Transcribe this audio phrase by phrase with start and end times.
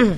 [0.00, 0.16] uh,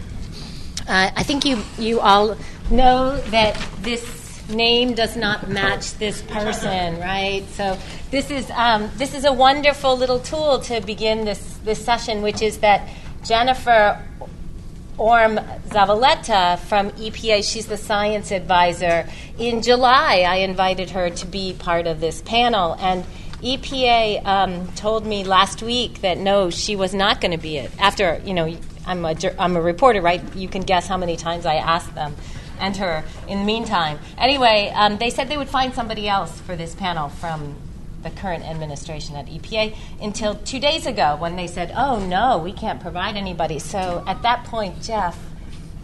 [0.88, 2.36] I think you, you all
[2.70, 7.44] know that this name does not match this person, right?
[7.50, 7.78] So
[8.10, 12.42] this is um, this is a wonderful little tool to begin this this session, which
[12.42, 12.88] is that
[13.24, 14.02] Jennifer
[14.98, 17.50] Orme Zavaleta from EPA.
[17.50, 19.08] She's the science advisor.
[19.38, 23.04] In July, I invited her to be part of this panel, and
[23.42, 27.70] EPA um, told me last week that no, she was not going to be it.
[27.78, 28.56] After you know,
[28.86, 30.22] I'm a I'm a reporter, right?
[30.34, 32.14] You can guess how many times I asked them
[32.58, 33.98] and her in the meantime.
[34.18, 37.56] Anyway, um, they said they would find somebody else for this panel from
[38.02, 42.52] the current administration at EPA until two days ago when they said, oh no, we
[42.52, 43.58] can't provide anybody.
[43.58, 45.18] So at that point, Jeff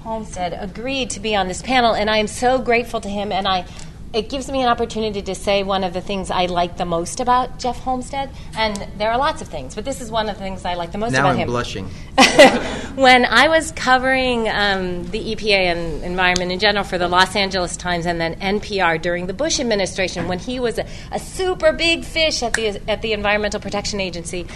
[0.03, 3.30] Holmstead agreed to be on this panel, and I am so grateful to him.
[3.33, 3.67] And I
[4.12, 7.21] it gives me an opportunity to say one of the things I like the most
[7.21, 8.31] about Jeff Holmstead.
[8.57, 10.93] And there are lots of things, but this is one of the things I like
[10.93, 11.48] the most now about I'm him.
[11.48, 11.84] blushing.
[12.95, 17.77] when I was covering um, the EPA and environment in general for the Los Angeles
[17.77, 22.05] Times and then NPR during the Bush administration, when he was a, a super big
[22.05, 24.47] fish at the, at the Environmental Protection Agency,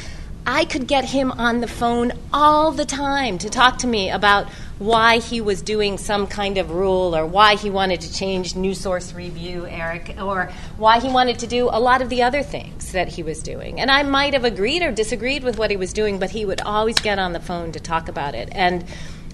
[0.46, 4.48] I could get him on the phone all the time to talk to me about
[4.78, 8.74] why he was doing some kind of rule or why he wanted to change new
[8.74, 12.90] source review, Eric, or why he wanted to do a lot of the other things
[12.90, 13.80] that he was doing.
[13.80, 16.60] And I might have agreed or disagreed with what he was doing, but he would
[16.60, 18.48] always get on the phone to talk about it.
[18.50, 18.84] And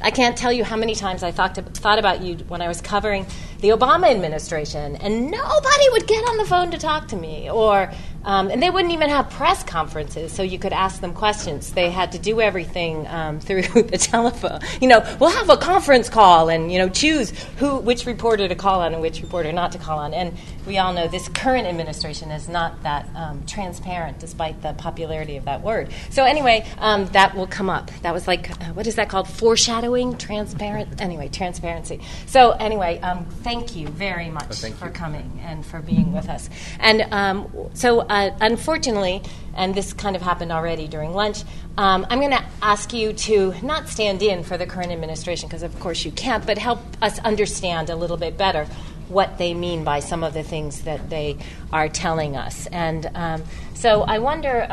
[0.03, 2.69] I can't tell you how many times I thought, to, thought about you when I
[2.69, 3.27] was covering
[3.61, 7.51] the Obama administration, and nobody would get on the phone to talk to me.
[7.51, 7.93] Or,
[8.25, 11.73] um, and they wouldn't even have press conferences so you could ask them questions.
[11.73, 14.61] They had to do everything um, through the telephone.
[14.81, 18.55] You know, we'll have a conference call and you know choose who, which reporter to
[18.55, 20.15] call on and which reporter not to call on.
[20.15, 20.37] And
[20.67, 25.47] we all know this current administration is not that um, transparent, despite the popularity of
[25.47, 25.89] that word.
[26.11, 27.91] So anyway, um, that will come up.
[28.03, 29.29] That was like, uh, what is that called?
[29.29, 31.01] Foreshadowing, transparent.
[31.01, 32.01] Anyway, transparency.
[32.27, 34.93] So anyway, um, thank you very much thank for you.
[34.93, 36.51] coming and for being with us.
[36.81, 39.23] And um, so, uh, unfortunately,
[39.55, 41.45] and this kind of happened already during lunch,
[41.79, 45.63] um, I'm going to ask you to not stand in for the current administration, because
[45.63, 48.67] of course you can't, but help us understand a little bit better
[49.09, 51.39] what they mean by some of the things that they
[51.73, 52.67] are telling us.
[52.67, 54.67] And um, so I wonder.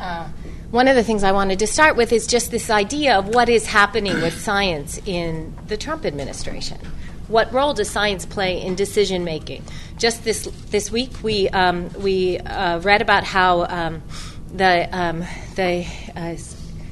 [0.00, 0.28] Uh,
[0.70, 3.48] one of the things I wanted to start with is just this idea of what
[3.48, 6.78] is happening with science in the Trump administration.
[7.28, 9.64] What role does science play in decision making?
[9.96, 14.02] Just this this week, we um, we uh, read about how um,
[14.54, 15.24] the um,
[15.56, 16.36] the uh,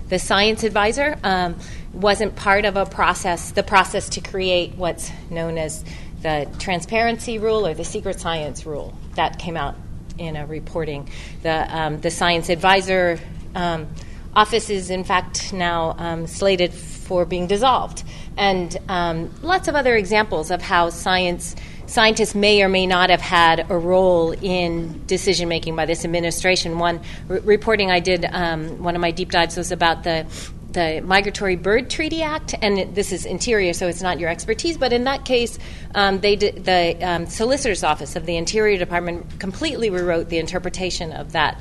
[0.08, 1.56] the science advisor um,
[1.92, 5.84] wasn't part of a process, the process to create what's known as
[6.22, 9.76] the transparency rule or the secret science rule that came out
[10.18, 11.08] in a reporting.
[11.42, 13.18] The um, the science advisor
[13.54, 13.88] um,
[14.34, 18.02] office is in fact now um, slated for being dissolved,
[18.36, 21.54] and um, lots of other examples of how science
[21.86, 26.78] scientists may or may not have had a role in decision making by this administration.
[26.78, 30.26] One reporting I did, um, one of my deep dives was about the
[30.74, 34.76] the Migratory Bird Treaty Act, and this is interior, so it's not your expertise.
[34.76, 35.58] But in that case,
[35.94, 41.32] um, they the um, Solicitor's Office of the Interior Department completely rewrote the interpretation of
[41.32, 41.58] that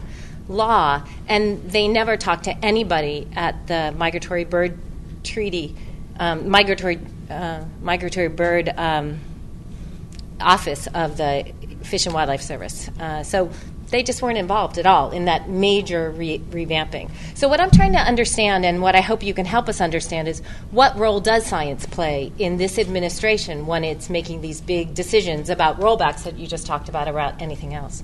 [0.48, 4.78] law, and they never talked to anybody at the Migratory Bird
[5.24, 5.76] Treaty,
[6.20, 7.00] um, Migratory
[7.30, 9.20] uh, Migratory Bird um,
[10.42, 11.52] Office of the
[11.84, 12.90] Fish and Wildlife Service.
[13.00, 13.52] Uh, so
[13.94, 17.12] they just weren't involved at all in that major re- revamping.
[17.36, 20.28] So, what I'm trying to understand, and what I hope you can help us understand,
[20.28, 25.50] is what role does science play in this administration when it's making these big decisions
[25.50, 28.04] about rollbacks that you just talked about, about anything else?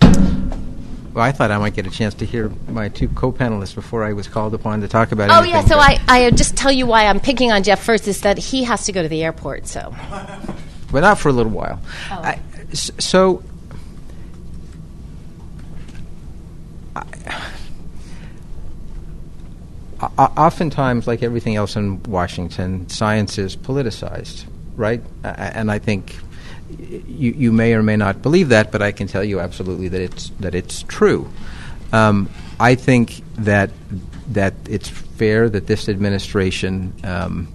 [0.00, 4.14] Well, I thought I might get a chance to hear my two co-panelists before I
[4.14, 5.32] was called upon to talk about it.
[5.32, 5.54] Oh, anything.
[5.54, 8.36] yeah, so I, I just tell you why I'm picking on Jeff first is that
[8.38, 9.94] he has to go to the airport, so.
[10.90, 11.80] but not for a little while.
[12.10, 12.14] Oh.
[12.14, 12.40] I,
[12.72, 13.44] so,
[16.94, 17.02] I,
[20.18, 24.44] oftentimes, like everything else in Washington, science is politicized,
[24.76, 25.02] right?
[25.22, 26.16] And I think
[26.78, 30.00] you, you may or may not believe that, but I can tell you absolutely that
[30.00, 31.28] it's that it's true.
[31.92, 33.70] Um, I think that
[34.30, 37.48] that it's fair that this administration um,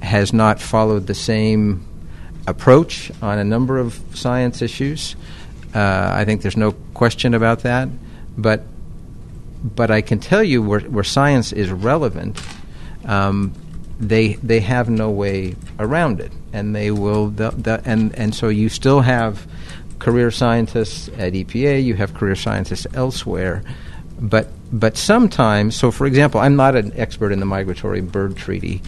[0.00, 1.86] has not followed the same
[2.46, 5.16] approach on a number of science issues.
[5.74, 7.88] Uh, I think there's no question about that.
[8.36, 8.64] But
[9.62, 12.40] but I can tell you where, where science is relevant,
[13.04, 13.52] um,
[13.98, 17.28] they they have no way around it, and they will.
[17.28, 19.46] The, the, and and so you still have
[19.98, 23.62] career scientists at EPA, you have career scientists elsewhere,
[24.20, 28.82] but but sometimes, so for example, I'm not an expert in the migratory bird treaty,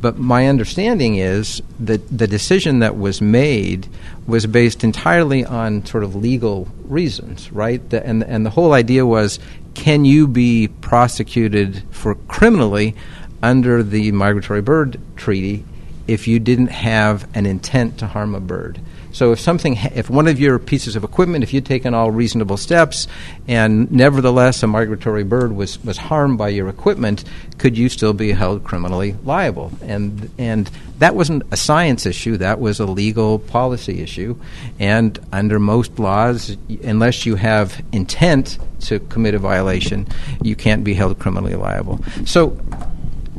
[0.00, 3.88] but my understanding is that the decision that was made
[4.26, 7.88] was based entirely on sort of legal reasons, right?
[7.90, 9.40] The, and and the whole idea was,
[9.74, 12.94] can you be prosecuted for criminally
[13.42, 15.64] under the migratory bird treaty
[16.06, 18.80] if you didn't have an intent to harm a bird?
[19.20, 22.56] So if something, if one of your pieces of equipment, if you'd taken all reasonable
[22.56, 23.06] steps,
[23.46, 27.24] and nevertheless a migratory bird was, was harmed by your equipment,
[27.58, 29.72] could you still be held criminally liable?
[29.82, 30.70] And and
[31.00, 34.40] that wasn't a science issue; that was a legal policy issue.
[34.78, 38.56] And under most laws, unless you have intent
[38.86, 40.08] to commit a violation,
[40.40, 42.02] you can't be held criminally liable.
[42.24, 42.58] So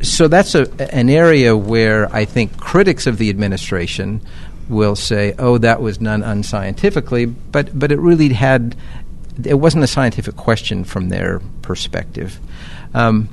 [0.03, 4.21] so that's a, an area where I think critics of the administration
[4.71, 8.75] will say, "Oh, that was done unscientifically," but but it really had
[9.43, 12.39] it wasn't a scientific question from their perspective.
[12.93, 13.29] Um,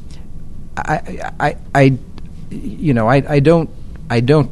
[0.77, 1.99] I, I, I,
[2.51, 3.71] you know, I, I don't
[4.11, 4.51] I don't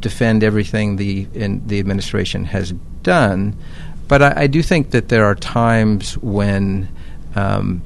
[0.00, 2.72] defend everything the in, the administration has
[3.02, 3.56] done,
[4.08, 6.88] but I, I, do think that there are times when
[7.34, 7.82] um,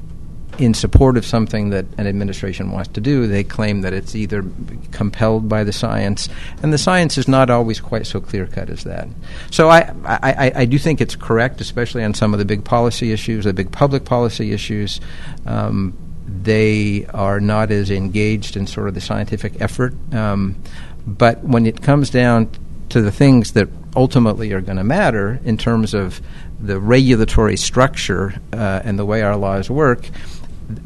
[0.61, 4.45] in support of something that an administration wants to do, they claim that it's either
[4.91, 6.29] compelled by the science,
[6.61, 9.07] and the science is not always quite so clear cut as that.
[9.49, 13.11] So I, I, I, do think it's correct, especially on some of the big policy
[13.11, 15.01] issues, the big public policy issues.
[15.45, 15.97] Um,
[16.43, 19.93] they are not as engaged in sort of the scientific effort.
[20.13, 20.61] Um,
[21.05, 22.49] but when it comes down
[22.89, 26.21] to the things that ultimately are going to matter in terms of
[26.59, 30.09] the regulatory structure uh, and the way our laws work,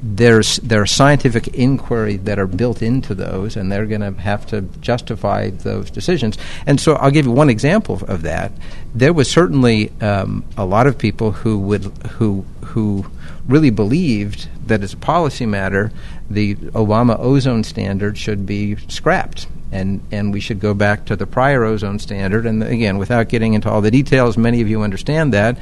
[0.01, 4.61] there's there's scientific inquiry that are built into those, and they're going to have to
[4.81, 6.37] justify those decisions.
[6.65, 8.51] And so, I'll give you one example of that.
[8.93, 11.83] There was certainly um, a lot of people who would
[12.17, 13.05] who who
[13.47, 15.91] really believed that as a policy matter,
[16.29, 19.47] the Obama ozone standard should be scrapped.
[19.71, 22.45] And, and we should go back to the prior ozone standard.
[22.45, 25.57] And again, without getting into all the details, many of you understand that.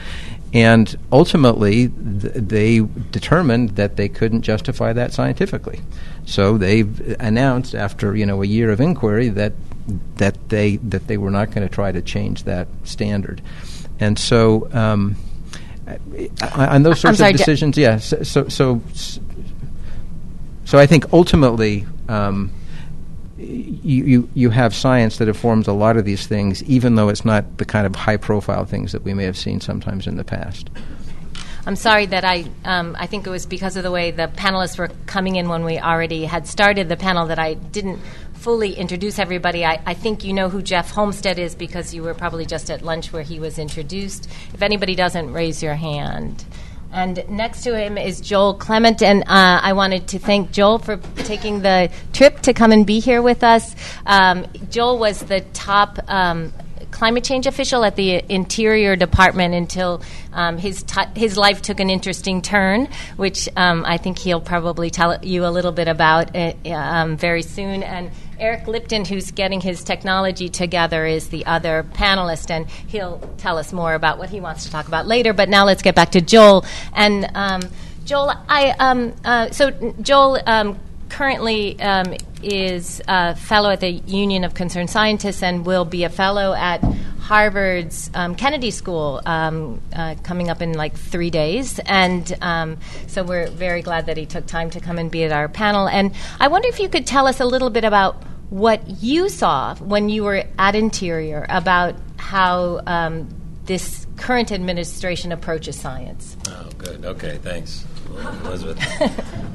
[0.54, 5.82] And ultimately, th- they determined that they couldn't justify that scientifically.
[6.26, 6.82] So they
[7.20, 9.54] announced after you know a year of inquiry that
[10.18, 13.42] that they that they were not going to try to change that standard.
[14.00, 15.16] And so um,
[16.56, 18.12] on those sorts sorry, of decisions, yes.
[18.12, 18.82] Yeah, so, so so
[20.66, 21.86] so I think ultimately.
[22.08, 22.52] Um,
[23.44, 27.25] you, you, you have science that informs a lot of these things, even though it's
[27.25, 30.24] not the kind of high profile things that we may have seen sometimes in the
[30.24, 30.69] past.
[31.66, 34.78] I'm sorry that I um, I think it was because of the way the panelists
[34.78, 38.01] were coming in when we already had started the panel that I didn't
[38.34, 39.63] fully introduce everybody.
[39.63, 42.81] I, I think you know who Jeff Holmstead is because you were probably just at
[42.81, 44.30] lunch where he was introduced.
[44.54, 46.44] If anybody doesn't, raise your hand.
[46.94, 49.01] And next to him is Joel Clement.
[49.01, 53.00] And uh, I wanted to thank Joel for taking the trip to come and be
[53.00, 53.75] here with us.
[54.06, 56.54] Um, Joel was the top um,
[56.92, 61.90] climate change official at the Interior Department until um, his t- his life took an
[61.90, 62.88] interesting turn,
[63.18, 67.42] which um, I think he'll probably tell you a little bit about uh, um, very
[67.42, 67.81] soon.
[67.81, 68.12] And
[68.44, 73.72] Eric Lipton, who's getting his technology together, is the other panelist, and he'll tell us
[73.72, 75.31] more about what he wants to talk about later.
[75.31, 76.66] But now let's get back to Joel.
[76.92, 77.62] And um,
[78.04, 84.44] Joel, I um, uh, so Joel um, currently um, is a fellow at the Union
[84.44, 86.84] of Concerned Scientists and will be a fellow at
[87.20, 91.79] Harvard's um, Kennedy School um, uh, coming up in like three days.
[91.86, 92.77] And um,
[93.08, 95.88] so we're very glad that he took time to come and be at our panel.
[95.88, 98.22] And I wonder if you could tell us a little bit about
[98.53, 103.27] what you saw when you were at Interior about how um,
[103.65, 106.38] this current administration approaches science.
[106.48, 107.03] Oh, good.
[107.03, 107.83] Okay, thanks,
[108.45, 108.77] Elizabeth.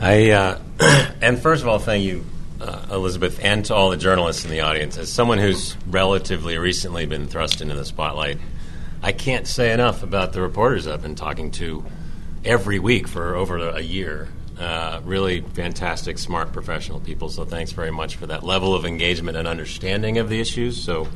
[0.02, 0.58] I uh,
[1.22, 2.24] and first of all, thank you
[2.60, 4.98] uh, Elizabeth, and to all the journalists in the audience.
[4.98, 8.38] As someone who's relatively recently been thrust into the spotlight,
[9.00, 11.84] I can't say enough about the reporters I've been talking to
[12.44, 14.26] every week for over a year.
[14.58, 17.28] Uh, really fantastic, smart, professional people.
[17.28, 20.82] So thanks very much for that level of engagement and understanding of the issues.
[20.82, 21.06] So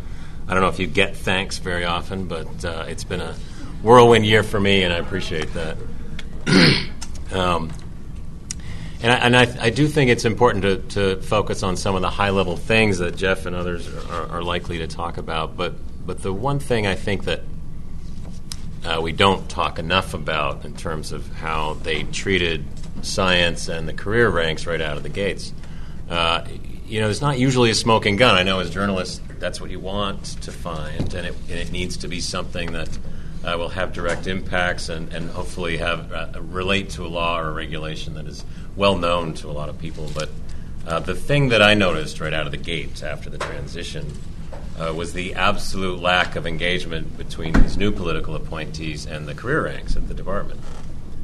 [0.46, 3.34] I don't know if you get thanks very often, but uh, it's been a
[3.82, 5.76] whirlwind year for me, and I appreciate that.
[7.32, 7.72] um,
[9.02, 10.76] and I, and I, I, do think it's important to,
[11.16, 14.42] to focus on some of the high level things that Jeff and others are, are
[14.42, 15.56] likely to talk about.
[15.56, 15.74] But,
[16.06, 17.40] but the one thing I think that
[18.84, 22.64] uh, we don't talk enough about in terms of how they treated
[23.02, 25.52] science and the career ranks right out of the gates.
[26.08, 26.44] Uh,
[26.86, 28.34] you know, it's not usually a smoking gun.
[28.34, 31.96] I know as journalists, that's what you want to find, and it, and it needs
[31.98, 32.98] to be something that
[33.44, 37.48] uh, will have direct impacts and, and hopefully have uh, relate to a law or
[37.48, 38.44] a regulation that is
[38.76, 40.10] well known to a lot of people.
[40.14, 40.30] But
[40.86, 44.06] uh, the thing that I noticed right out of the gate after the transition
[44.78, 49.64] uh, was the absolute lack of engagement between these new political appointees and the career
[49.64, 50.60] ranks at the department.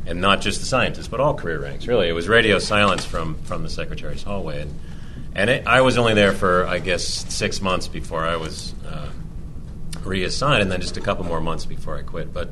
[0.08, 2.08] And not just the scientists, but all career ranks, really.
[2.08, 4.62] It was radio silence from, from the secretary's hallway.
[4.62, 4.80] And,
[5.34, 9.10] and it, I was only there for, I guess, six months before I was uh,
[10.02, 12.32] reassigned, and then just a couple more months before I quit.
[12.32, 12.50] But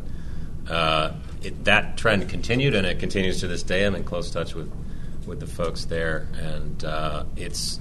[0.69, 3.85] uh, it, that trend continued, and it continues to this day.
[3.85, 4.71] I'm in close touch with,
[5.27, 7.81] with the folks there, and uh, it's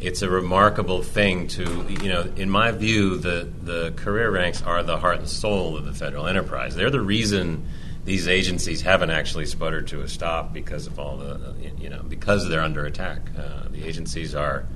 [0.00, 2.22] it's a remarkable thing to you know.
[2.36, 6.26] In my view, the the career ranks are the heart and soul of the federal
[6.26, 6.74] enterprise.
[6.74, 7.68] They're the reason
[8.04, 12.48] these agencies haven't actually sputtered to a stop because of all the you know because
[12.48, 13.20] they're under attack.
[13.36, 14.66] Uh, the agencies are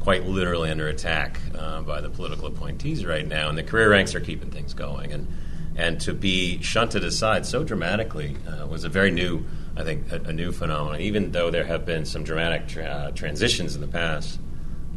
[0.00, 4.14] quite literally under attack uh, by the political appointees right now, and the career ranks
[4.14, 5.12] are keeping things going.
[5.12, 5.26] And
[5.76, 9.44] and to be shunted aside so dramatically uh, was a very new,
[9.76, 11.00] I think, a, a, new phenomenon.
[11.00, 14.40] Even though there have been some dramatic tra- transitions in the past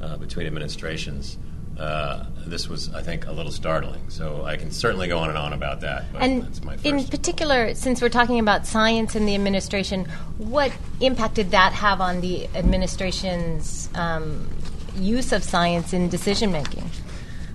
[0.01, 1.37] uh, between administrations.
[1.81, 4.07] Uh, this was, I think, a little startling.
[4.09, 6.05] So I can certainly go on and on about that.
[6.13, 6.47] and
[6.83, 10.05] in particular, since we're talking about science in the administration,
[10.37, 14.47] what impact did that have on the administration's um,
[14.95, 16.87] use of science in decision making?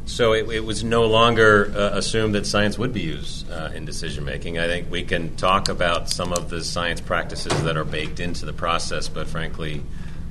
[0.07, 3.85] So it, it, was no longer uh, assumed that science would be used uh, in
[3.85, 4.59] decision making.
[4.59, 8.45] I think we can talk about some of the science practices that are baked into
[8.45, 9.83] the process, but frankly,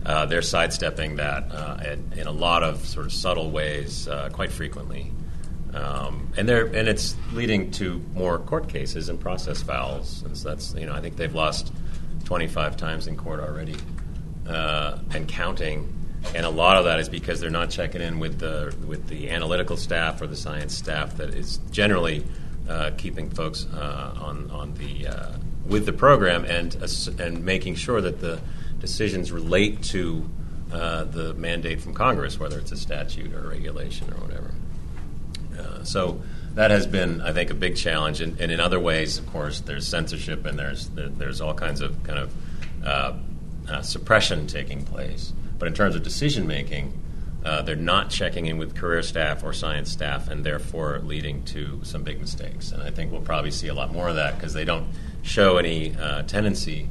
[0.05, 4.29] uh, they're sidestepping that uh, in, in, a lot of sort of subtle ways uh,
[4.31, 5.11] quite frequently.
[5.73, 10.21] Um, and they're and it's leading to more court cases and process fouls.
[10.23, 11.73] And so that's you know I think they've lost
[12.25, 13.75] 25 times in court already
[14.47, 15.91] uh, and counting.
[16.33, 19.31] And a lot of that is because they're not checking in with the with the
[19.31, 22.25] analytical staff or the science staff that is generally
[22.69, 25.07] uh, keeping folks uh, on on the
[25.65, 26.75] with the program and
[27.19, 28.39] and making sure that the
[28.85, 30.29] decisions relate to
[30.71, 34.51] uh, the mandate from Congress, whether it's a statute or a regulation or whatever.
[35.57, 36.21] Uh, so
[36.53, 38.21] that has been, I think, a big challenge.
[38.21, 41.81] And, and, in other ways, of course, there's censorship and there's there, there's all kinds
[41.81, 42.33] of kind of
[42.85, 43.13] uh,
[43.69, 45.33] uh suppression taking place.
[45.57, 46.93] But in terms of decision making,
[47.43, 51.79] uh, they're not checking in with career staff or science staff, and therefore leading to
[51.83, 52.71] some big mistakes.
[52.71, 54.87] And I think we'll probably see a lot more of that because they don't
[55.21, 56.87] show any uh, tendency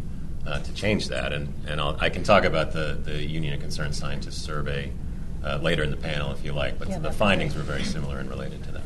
[0.46, 1.32] uh, to change that.
[1.32, 4.92] And, and I'll, i can talk about the, the Union of Concerned Scientists survey
[5.44, 7.66] uh, later in the panel if you like, but yeah, the findings great.
[7.66, 8.82] were very similar and related to that.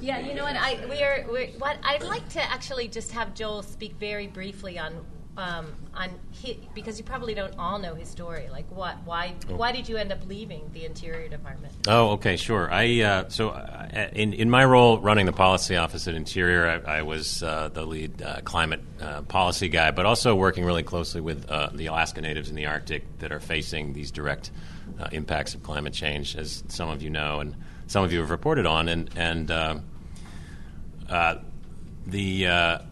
[0.00, 3.34] Yeah, you know, and I we are we're, what I'd like to actually just have
[3.34, 4.92] Joel speak very briefly on
[5.36, 8.48] um, on his, because you probably don't all know his story.
[8.50, 8.96] Like, what?
[9.04, 9.34] Why?
[9.50, 9.56] Oh.
[9.56, 11.74] Why did you end up leaving the Interior Department?
[11.88, 12.70] Oh, okay, sure.
[12.70, 16.98] I uh, so uh, in in my role running the policy office at Interior, I,
[16.98, 21.20] I was uh, the lead uh, climate uh, policy guy, but also working really closely
[21.20, 24.50] with uh, the Alaska Natives in the Arctic that are facing these direct
[25.10, 27.56] impacts of climate change, as some of you know, and
[27.88, 29.48] some of you have reported on, and and
[32.06, 32.84] the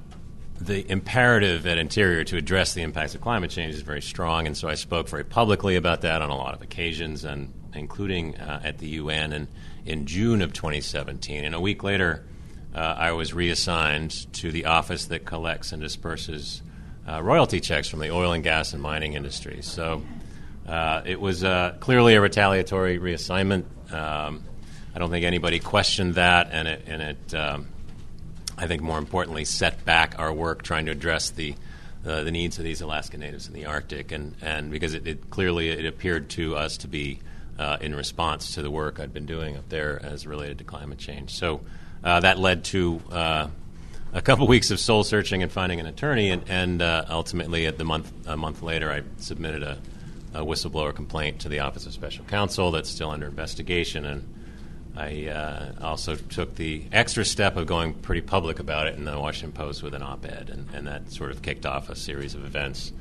[0.67, 4.57] the imperative at Interior to address the impacts of climate change is very strong, and
[4.57, 8.61] so I spoke very publicly about that on a lot of occasions, and including uh,
[8.63, 9.49] at the UN in,
[9.85, 11.45] in June of 2017.
[11.45, 12.25] And a week later,
[12.75, 16.63] uh, I was reassigned to the office that collects and disperses
[17.09, 19.67] uh, royalty checks from the oil and gas and mining industries.
[19.67, 20.03] So
[20.67, 23.65] uh, it was uh, clearly a retaliatory reassignment.
[23.93, 24.45] Um,
[24.95, 27.69] I don't think anybody questioned that, and it, and it um,
[28.63, 31.57] I think more importantly, set back our work trying to address the
[32.07, 35.31] uh, the needs of these Alaska Natives in the Arctic, and, and because it, it
[35.31, 37.21] clearly it appeared to us to be
[37.59, 40.99] uh, in response to the work I'd been doing up there as related to climate
[40.99, 41.35] change.
[41.35, 41.61] So
[42.03, 43.49] uh, that led to uh,
[44.13, 47.79] a couple weeks of soul searching and finding an attorney, and, and uh, ultimately, at
[47.79, 49.79] the month a month later, I submitted a,
[50.35, 54.32] a, whistleblower complaint to the Office of Special Counsel that's still under investigation, and
[54.97, 59.19] I uh, also took the extra step of going pretty public about it in the
[59.19, 62.35] Washington Post with an op ed, and, and, that sort of kicked off a series
[62.35, 62.93] of events.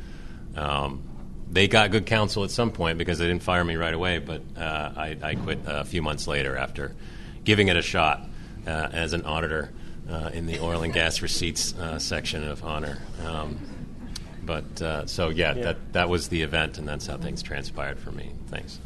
[0.55, 1.03] Um,
[1.51, 4.41] they got good counsel at some point because they didn't fire me right away, but
[4.55, 6.95] uh, I, I, quit a few months later after
[7.43, 8.25] giving it a shot
[8.65, 9.71] uh, as an auditor
[10.09, 12.99] uh, in the oil and gas receipts uh, section of ONRR.
[13.25, 13.59] Um,
[14.43, 17.99] but uh, so, yeah, yeah, that, that was the event, and that's how things transpired
[17.99, 18.31] for me.
[18.47, 18.79] Thanks.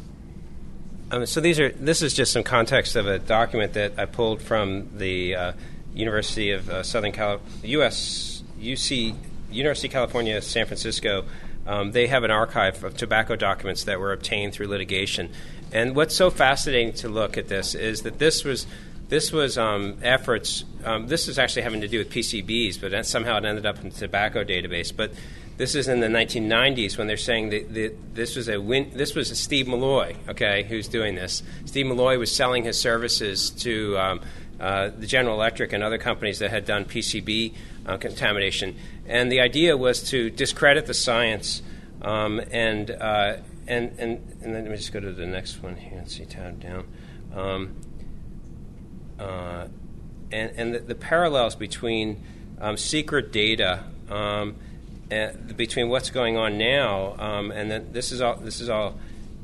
[1.10, 4.42] Um, so these are this is just some context of a document that I pulled
[4.42, 5.52] from the uh,
[5.94, 8.42] University of uh, Southern Cal, U.S.
[8.60, 9.14] UC
[9.50, 11.24] University of California, San Francisco.
[11.66, 15.30] Um, they have an archive of tobacco documents that were obtained through litigation.
[15.72, 18.66] And what's so fascinating to look at this is that this was
[19.08, 20.64] this was um, efforts.
[20.84, 23.90] Um, this is actually having to do with PCBs, but somehow it ended up in
[23.90, 24.94] the tobacco database.
[24.94, 25.12] But
[25.56, 29.14] this is in the 1990s when they're saying that, that this was a win, this
[29.14, 31.42] was a Steve Milloy, okay, who's doing this.
[31.64, 34.20] Steve Milloy was selling his services to um,
[34.60, 37.54] uh, the General Electric and other companies that had done PCB
[37.86, 41.62] uh, contamination, and the idea was to discredit the science
[42.02, 43.36] um, and, uh,
[43.66, 46.60] and and and let me just go to the next one here and see tab
[46.60, 46.86] down.
[47.34, 47.76] Um,
[49.18, 49.68] uh,
[50.30, 52.22] and and the, the, parallels between
[52.60, 54.56] um, secret data um,
[55.08, 58.36] between what's going on now, um, and then this is all.
[58.36, 58.94] This is all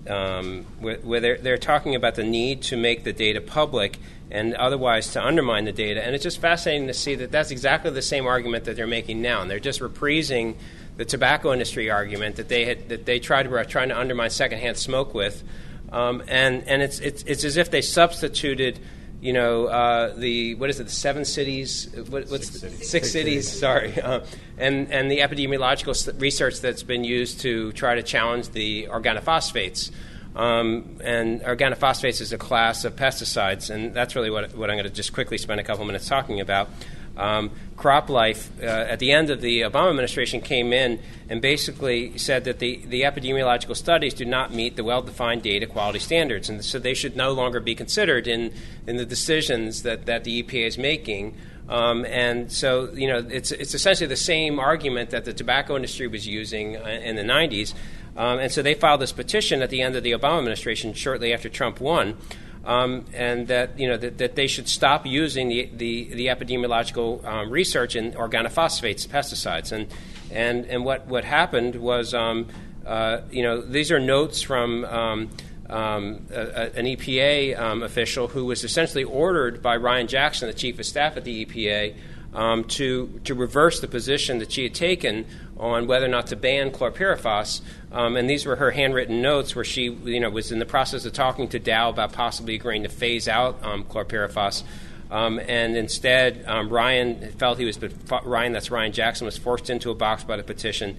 [0.09, 3.99] um, where, where they're, they're talking about the need to make the data public
[4.31, 6.02] and otherwise to undermine the data.
[6.02, 9.23] And it's just fascinating to see that that's exactly the same argument that they're making
[9.23, 10.57] now, and they're just reprising
[10.97, 14.76] the tobacco industry argument that they had that they tried were trying to undermine secondhand
[14.76, 15.42] smoke with,
[15.90, 18.78] um, and and it's, it's it's as if they substituted
[19.22, 20.84] you know, uh, the what is it?
[20.84, 21.88] The seven cities.
[21.94, 22.78] What, what's six, the, cities.
[22.78, 23.60] six, six cities, cities.
[23.60, 24.24] Sorry, uh,
[24.58, 29.92] and and the epidemiological research that's been used to try to challenge the organophosphates.
[30.34, 34.88] Um, and organophosphates is a class of pesticides, and that's really what, what I'm going
[34.88, 36.68] to just quickly spend a couple minutes talking about.
[37.16, 42.45] Um, CropLife, uh, at the end of the Obama administration, came in and basically said
[42.45, 46.64] that the, the epidemiological studies do not meet the well defined data quality standards, and
[46.64, 48.52] so they should no longer be considered in,
[48.87, 51.37] in the decisions that, that the EPA is making.
[51.69, 56.07] Um, and so, you know, it's, it's essentially the same argument that the tobacco industry
[56.07, 57.75] was using uh, in the 90s.
[58.16, 61.33] Um, and so they filed this petition at the end of the Obama administration, shortly
[61.33, 62.16] after Trump won
[62.64, 67.25] um, and that you know that, that, they should stop using the the, the epidemiological
[67.25, 69.88] um, research in organophosphates, pesticides, and
[70.31, 72.49] and and what what happened was um,
[72.87, 74.85] uh, you know these are notes from.
[74.85, 75.31] Um,
[75.71, 80.52] um, a, a, an EPA um, official who was essentially ordered by Ryan Jackson, the
[80.52, 81.95] chief of staff at the EPA,
[82.34, 85.26] um, to, to reverse the position that she had taken
[85.58, 87.60] on whether or not to ban chlorpyrifos.
[87.92, 91.04] Um, and these were her handwritten notes where she you know, was in the process
[91.04, 94.62] of talking to Dow about possibly agreeing to phase out um, chlorpyrifos.
[95.11, 97.78] Um, and instead, um, Ryan felt he was,
[98.24, 100.96] Ryan, that's Ryan Jackson, was forced into a box by the petition.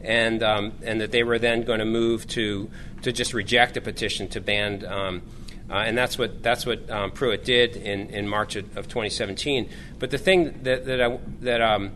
[0.00, 2.70] And, um, and that they were then going to move to,
[3.02, 5.22] to just reject the petition to ban
[5.70, 9.68] uh, and that's what that's what um, Pruitt did in, in March of, of 2017.
[9.98, 11.92] But the thing that that I, that um,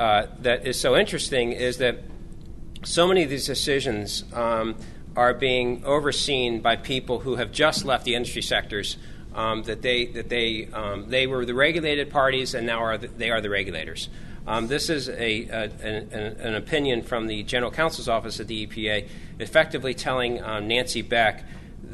[0.00, 2.00] uh, that is so interesting is that
[2.82, 4.74] so many of these decisions um,
[5.16, 8.96] are being overseen by people who have just left the industry sectors.
[9.32, 13.08] Um, that they that they um, they were the regulated parties and now are the,
[13.08, 14.08] they are the regulators.
[14.46, 18.64] Um, this is a, a an, an, opinion from the General Counsel's office at the
[18.66, 19.08] EPA,
[19.40, 21.44] effectively telling um, Nancy Beck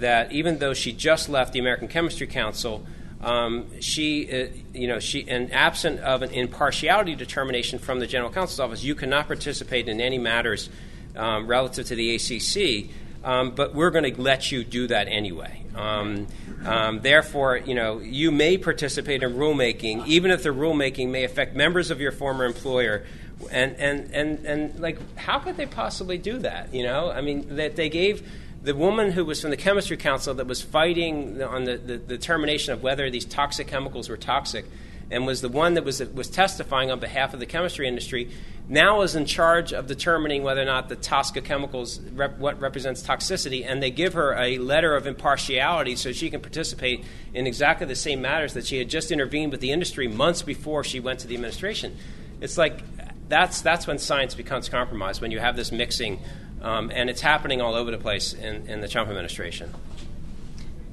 [0.00, 2.84] that even though she just left the American Chemistry Council,
[3.22, 8.30] um, she, uh, you know, she, and absent of an impartiality determination from the General
[8.30, 10.70] Counsel's office, you cannot participate in any matters
[11.16, 12.90] um, relative to the ACC.
[13.22, 15.62] Um, but we're going to let you do that anyway.
[15.74, 16.26] Um,
[16.64, 21.54] um, therefore, you know, you may participate in rulemaking, even if the rulemaking may affect
[21.54, 23.04] members of your former employer.
[23.50, 26.74] And, and, and, and like, how could they possibly do that?
[26.74, 28.26] You know, I mean, that they gave
[28.62, 32.16] the woman who was from the chemistry council that was fighting on the, the, the
[32.16, 34.66] determination of whether these toxic chemicals were toxic
[35.10, 38.30] and was the one that was, was testifying on behalf of the chemistry industry,
[38.68, 43.02] now is in charge of determining whether or not the TSCA chemicals rep, what represents
[43.02, 47.86] toxicity, and they give her a letter of impartiality so she can participate in exactly
[47.86, 51.18] the same matters that she had just intervened with the industry months before she went
[51.18, 51.96] to the administration.
[52.40, 52.80] It's like
[53.28, 56.20] that's that's when science becomes compromised when you have this mixing
[56.62, 59.72] um, and it's happening all over the place in, in the Trump administration.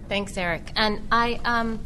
[0.08, 0.71] Thanks, Eric.
[0.75, 1.80] And I, um,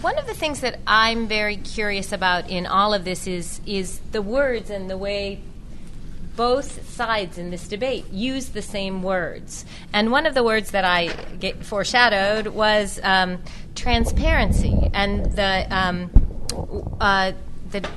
[0.00, 4.00] one of the things that I'm very curious about in all of this is is
[4.12, 5.40] the words and the way
[6.36, 9.64] both sides in this debate use the same words.
[9.92, 11.08] And one of the words that I
[11.62, 13.42] foreshadowed was um,
[13.74, 16.10] transparency and the um,
[17.00, 17.32] uh,
[17.70, 17.88] the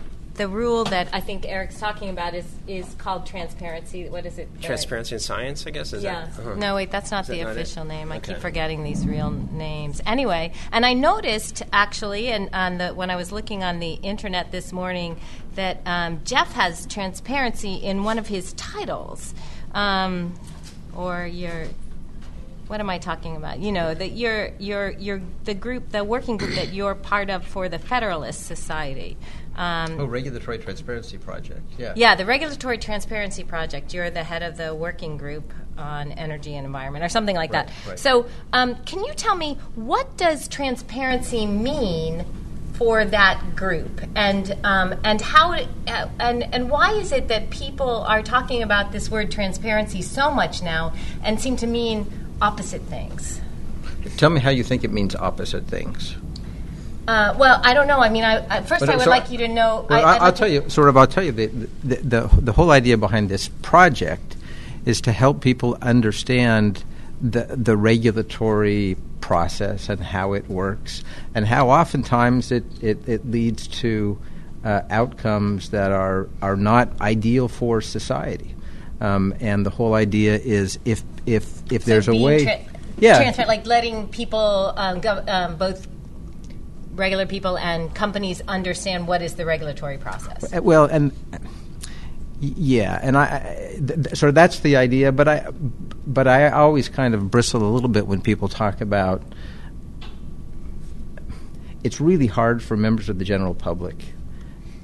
[0.41, 4.09] the rule that I think Eric's talking about is is called transparency.
[4.09, 4.49] What is it?
[4.59, 5.93] Transparency in science, I guess.
[5.93, 6.25] Is yeah.
[6.25, 6.55] That, uh-huh.
[6.55, 8.11] No, wait, that's not is the that official not name.
[8.11, 10.01] I keep forgetting these real names.
[10.03, 14.51] Anyway, and I noticed actually, and on the when I was looking on the internet
[14.51, 15.19] this morning,
[15.53, 19.35] that um, Jeff has transparency in one of his titles,
[19.75, 20.33] um,
[20.95, 21.67] or your
[22.71, 23.59] what am I talking about?
[23.59, 27.45] You know, that you're you're you're the group, the working group that you're part of
[27.45, 29.17] for the Federalist Society.
[29.55, 31.61] Um, oh, Regulatory Transparency Project.
[31.77, 31.93] Yeah.
[31.95, 33.93] Yeah, the Regulatory Transparency Project.
[33.93, 37.67] You're the head of the working group on energy and environment, or something like Right,
[37.67, 37.87] that.
[37.87, 37.99] right.
[37.99, 42.25] So, um, can you tell me what does transparency mean
[42.73, 47.49] for that group, and um, and how it, uh, and and why is it that
[47.49, 52.07] people are talking about this word transparency so much now and seem to mean
[52.41, 53.39] opposite things?
[54.17, 56.15] Tell me how you think it means opposite things.
[57.07, 57.99] Uh, well, I don't know.
[57.99, 59.85] I mean, I, first But, I would so- like you to know.
[59.89, 62.51] Well, I, I'll like tell you, sort of, I'll tell you, the, the, the, the
[62.53, 64.37] whole idea behind this project
[64.85, 66.83] is to help people understand
[67.21, 71.03] the, the regulatory process and how it works,
[71.35, 74.19] and how oftentimes it, it, it leads to
[74.63, 78.55] uh, outcomes that are, are not ideal for society.
[78.99, 82.43] Um, and the whole idea is if, if, if So there's a way.
[82.43, 82.59] tra-
[82.99, 85.87] yeah, transparent, like letting people, um, gov- um, both
[87.01, 90.53] regular people and companies, understand what is the regulatory process.
[90.53, 91.11] Uh, Well, and
[92.39, 95.11] yeah, and I, th- so that's the idea.
[95.11, 95.47] But I,
[96.07, 99.21] but I always kind of bristle a little bit when people talk about.
[101.83, 103.95] It's really hard for members of the general public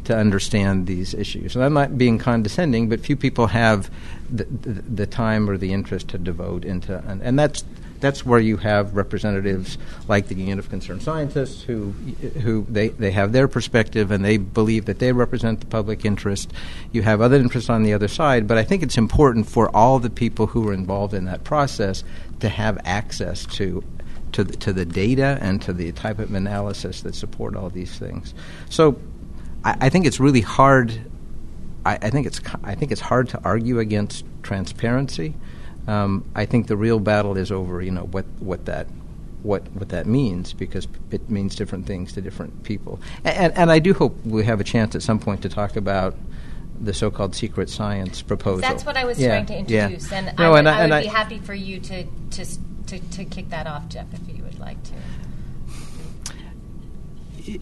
[0.05, 3.91] to understand these issues, and I'm not being condescending, but few people have
[4.31, 7.63] the, the, the time or the interest to devote into, and, and that's
[7.99, 11.91] that's where you have representatives like the Union of Concerned Scientists who
[12.41, 16.51] who they, they have their perspective and they believe that they represent the public interest.
[16.91, 19.99] You have other interests on the other side, but I think it's important for all
[19.99, 22.03] the people who are involved in that process
[22.39, 23.83] to have access to
[24.33, 27.97] to the, to the data and to the type of analysis that support all these
[27.97, 28.33] things.
[28.69, 28.99] So
[29.63, 30.99] I, I think it's really hard.
[31.85, 35.33] I, I think it's I think it's hard to argue against transparency.
[35.87, 38.87] Um, I think the real battle is over, you know, what, what that
[39.43, 42.99] what what that means because it means different things to different people.
[43.23, 46.15] And, and I do hope we have a chance at some point to talk about
[46.81, 48.61] the so-called secret science proposal.
[48.61, 49.85] That's what I was Yeah, trying to yeah.
[49.85, 51.79] introduce, and, No, I would, and I- I would and be I- happy for you
[51.79, 52.45] to, to,
[52.87, 54.93] to, to kick that off, Jeff, if you would like to.
[57.41, 57.59] He-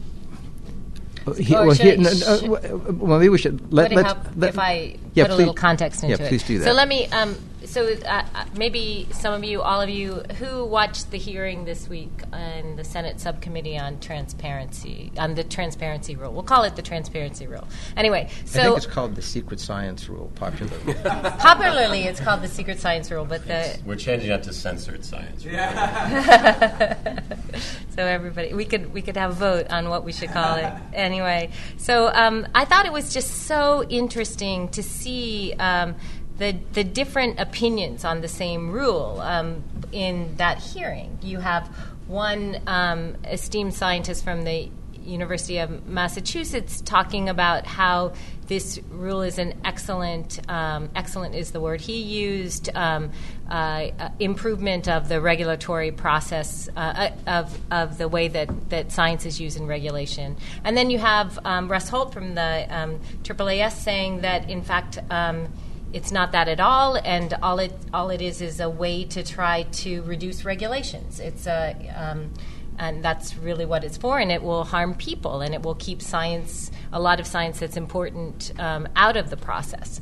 [1.25, 3.89] well, I- no, no, well, maybe we should let.
[3.89, 6.29] Would it help let- if I yeah, put a little context into yeah, it?
[6.29, 6.65] please do that.
[6.65, 7.07] So let me.
[7.07, 7.35] Um,
[7.75, 11.89] so uh, uh, maybe some of you, all of you, who watched the hearing this
[11.89, 16.31] week on the Senate subcommittee on transparency, on the transparency rule.
[16.31, 17.67] We'll call it the transparency rule.
[17.97, 20.93] Anyway, so I think it's called the secret science rule, popularly.
[21.03, 25.43] popularly it's called the secret science rule, but the We're changing that to censored science.
[25.43, 27.19] Yeah.
[27.93, 30.71] so everybody, we could we could have a vote on what we should call it.
[30.93, 35.95] Anyway, so um, I thought it was just so interesting to see um,
[36.37, 41.17] the the different opinions on the same rule um, in that hearing.
[41.21, 41.67] You have
[42.07, 44.69] one um, esteemed scientist from the
[45.05, 48.13] University of Massachusetts talking about how
[48.47, 53.11] this rule is an excellent, um, excellent is the word he used, um,
[53.49, 53.53] uh,
[53.99, 59.25] uh, improvement of the regulatory process uh, uh, of, of the way that, that science
[59.25, 60.35] is used in regulation.
[60.63, 64.99] And then you have um, Rush Holt from the um, AAAS saying that, in fact,
[65.09, 65.47] um,
[65.95, 69.23] it's not that at all, and all it all it is is a way to
[69.23, 71.21] try to reduce regulations.
[71.21, 72.33] It's a um,
[72.77, 76.01] and that's really what it's for, and it will harm people, and it will keep
[76.01, 80.01] science, a lot of science that's important, um, out of the process.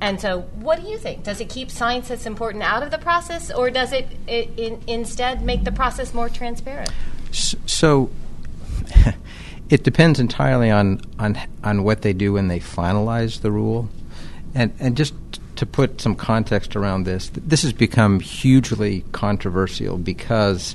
[0.00, 1.24] And so, what do you think?
[1.24, 4.80] Does it keep science that's important out of the process, or does it, it in,
[4.86, 6.90] instead make the process more transparent?
[7.30, 8.10] So
[9.68, 13.90] it depends entirely on, on on what they do when they finalize the rule,
[14.54, 15.14] and and just
[15.56, 20.74] to put some context around this, this has become hugely controversial because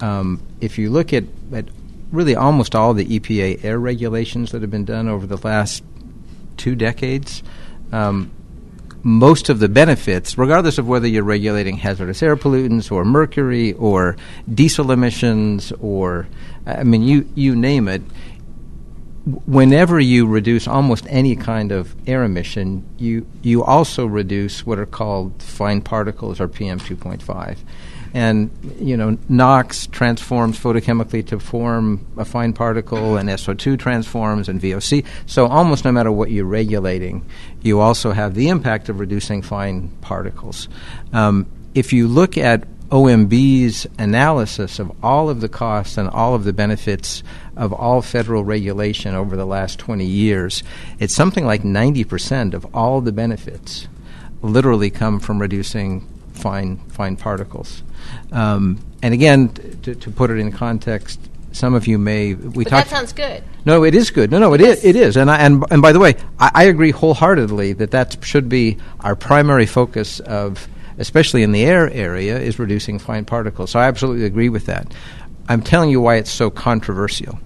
[0.00, 1.66] um, if you look at, at
[2.12, 5.82] really almost all the EPA air regulations that have been done over the last
[6.56, 7.42] two decades.
[7.92, 8.30] Um,
[9.02, 14.16] most of the benefits, regardless of whether you're regulating hazardous air pollutants or mercury or
[14.52, 16.26] diesel emissions or,
[16.64, 18.00] I mean, you, you name it,
[19.24, 24.86] whenever you reduce almost any kind of air emission, you, you also reduce what are
[24.86, 27.58] called fine particles or PM 2.5.
[28.12, 34.60] And, you know, NOx transforms photochemically to form a fine particle, and SO2 transforms, and
[34.60, 35.04] VOC.
[35.26, 37.24] So almost no matter what you're regulating,
[37.60, 40.68] you also have the impact of reducing fine particles.
[41.12, 46.44] Um, if you look at OMB's analysis of all of the costs and all of
[46.44, 47.24] the benefits
[47.56, 50.62] of all federal regulation over the last 20 years,
[51.00, 53.88] it's something like 90% of all the benefits
[54.42, 57.82] literally come from reducing fine fine particles.
[58.30, 59.48] Um, and again,
[59.82, 61.18] to, to put it in context,
[61.50, 62.90] some of you may we But talked.
[62.90, 63.42] that sounds good.
[63.64, 64.30] No, it is good.
[64.30, 64.84] No, no, it is.
[64.84, 68.18] It is, and I, and and by the way, I, I agree wholeheartedly that that
[68.22, 73.70] should be our primary focus of especially in the air area, is reducing fine particles.
[73.70, 74.92] So I absolutely agree with that.
[75.48, 77.38] I'm telling you why it's so controversial.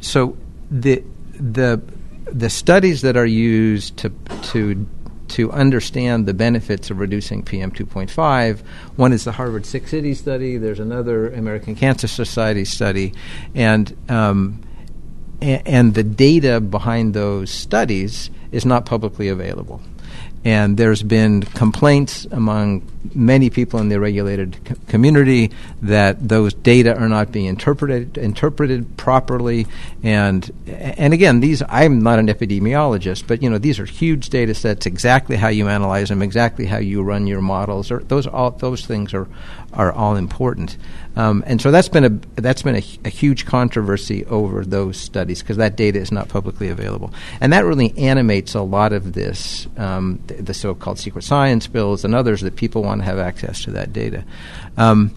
[0.00, 0.36] So
[0.70, 1.02] the
[1.34, 1.82] the
[2.26, 4.10] the studies that are used to
[4.52, 4.86] to
[5.28, 8.60] to understand the benefits of reducing PM 2.5.
[8.96, 10.58] One is the Harvard Six Cities study.
[10.58, 13.14] There's another American Cancer Society study,
[13.54, 14.62] and um,
[15.40, 19.80] and the data behind those studies is not publicly available.
[20.44, 22.82] And there's been complaints among
[23.14, 25.50] many people in the regulated co- community
[25.82, 29.66] that those data are not being interpreted interpreted properly.
[30.02, 34.54] And and again, these I'm not an epidemiologist, but you know these are huge data
[34.54, 34.86] sets.
[34.86, 38.84] Exactly how you analyze them, exactly how you run your models, or those all those
[38.84, 39.28] things are
[39.72, 40.76] are all important.
[41.16, 45.42] Um, and so that's been a that's been a, a huge controversy over those studies
[45.42, 49.66] because that data is not publicly available, and that really animates a lot of this
[49.76, 53.62] um, the, the, so-called secret science bills and others that people want to have access
[53.64, 54.24] to that data.
[54.76, 55.14] Um,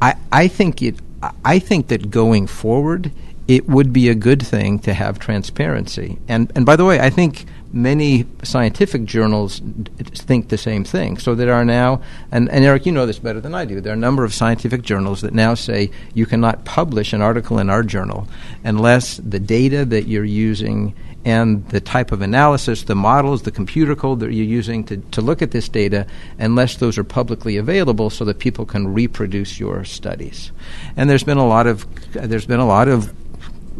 [0.00, 0.96] I I think it
[1.44, 3.12] I think that going forward
[3.48, 6.18] it would be a good thing to have transparency.
[6.28, 9.60] And and by the way, I think many scientific journals
[9.98, 11.18] think the same thing.
[11.18, 13.92] So there are now, and, and Eric, you know this better than I do, there
[13.92, 17.70] are a number of scientific journals that now say you cannot publish an article in
[17.70, 18.28] our journal
[18.64, 23.94] unless the data that you're using and the type of analysis, the models, the computer
[23.94, 26.06] code that you're using to, to look at this data,
[26.38, 30.50] unless those are publicly available so that people can reproduce your studies.
[30.96, 33.14] And there's been a lot of there's been a lot of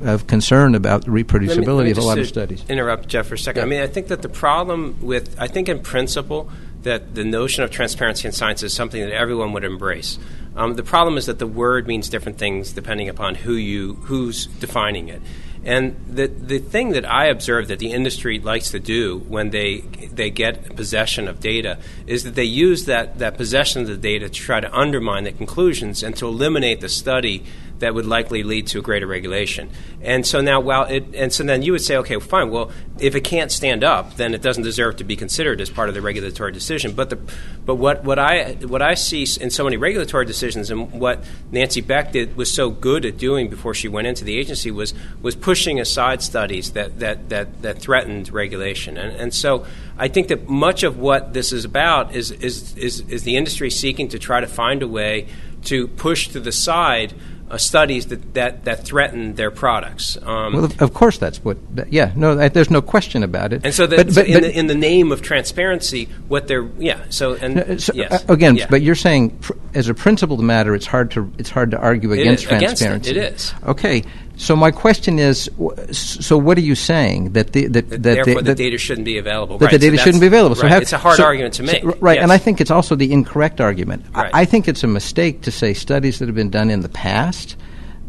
[0.03, 2.65] of concern about the reproducibility Let me- let me of a lot of studies.
[2.69, 3.63] Interrupt Jeff for a second.
[3.63, 6.51] I mean, I think that the problem with, I think in principle,
[6.83, 10.19] that the notion of transparency in science is something that everyone would embrace.
[10.57, 14.47] Um, the problem is that the word means different things depending upon who you who's
[14.47, 15.23] defining it.
[15.65, 19.85] And the the thing that I observe that the industry likes to do when they
[20.13, 24.29] they get possession of data is that they use that, that possession of the data
[24.29, 27.45] to try to undermine the conclusions and to eliminate the study
[27.83, 29.69] that would likely lead to a greater regulation.
[30.03, 32.49] And so now, while it, and so then you would say, okay, fine.
[32.51, 35.89] Well, if it can't stand up, then it doesn't deserve to be considered as part
[35.89, 36.93] of the regulatory decision.
[36.93, 37.19] But the,
[37.67, 41.81] but what, what I what I see in so many regulatory decisions, and what Nancy
[41.81, 45.35] Beck did was so good at doing before she went into the agency was was
[45.35, 48.97] pushing aside studies that that that, that threatened regulation.
[48.97, 49.67] And, and so
[49.99, 53.71] I think that much of what this is about is is is, is the industry
[53.71, 55.27] seeking to try to find a way
[55.65, 57.15] to push to the side
[57.53, 60.17] uh, studies that, that, that threaten their products.
[60.23, 61.59] Um, Well, of, course, that's what.
[61.91, 63.61] yeah, no, there's no question about it.
[63.65, 66.67] and so, that, But- but- in, but- the, in the name of transparency, what they're
[66.79, 67.05] yeah.
[67.11, 68.67] So and Uh, so, yes, uh, again, yeah.
[68.71, 72.11] but you're saying, pr- as a principled matter, it's hard to it's hard to argue
[72.13, 72.87] It against is- against it.
[72.87, 73.11] transparency.
[73.11, 73.55] It is.
[73.67, 74.03] Okay,
[74.43, 75.49] so my question is,
[75.93, 79.17] so what are you saying that the that that, Therefore, the, the data shouldn't be
[79.19, 79.57] available.
[79.59, 80.57] that right, the data that's- shouldn't be available.
[80.57, 81.85] So right, how- it's a hard so- argument to make.
[81.85, 82.15] r- right?
[82.17, 82.23] yes.
[82.25, 84.05] And I think it's also the incorrect argument.
[84.15, 84.31] I- Right.
[84.35, 87.55] I, think it's a mistake to say studies that have been done in the past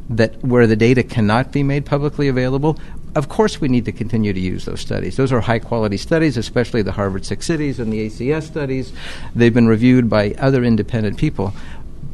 [0.10, 2.80] that where the data cannot be made publicly available.
[3.16, 5.18] Of course, we need to continue to use those studies.
[5.18, 8.92] Those are high quality studies, especially the Harvard Six Cities and the ACS studies.
[9.36, 11.54] They've been reviewed by other independent people.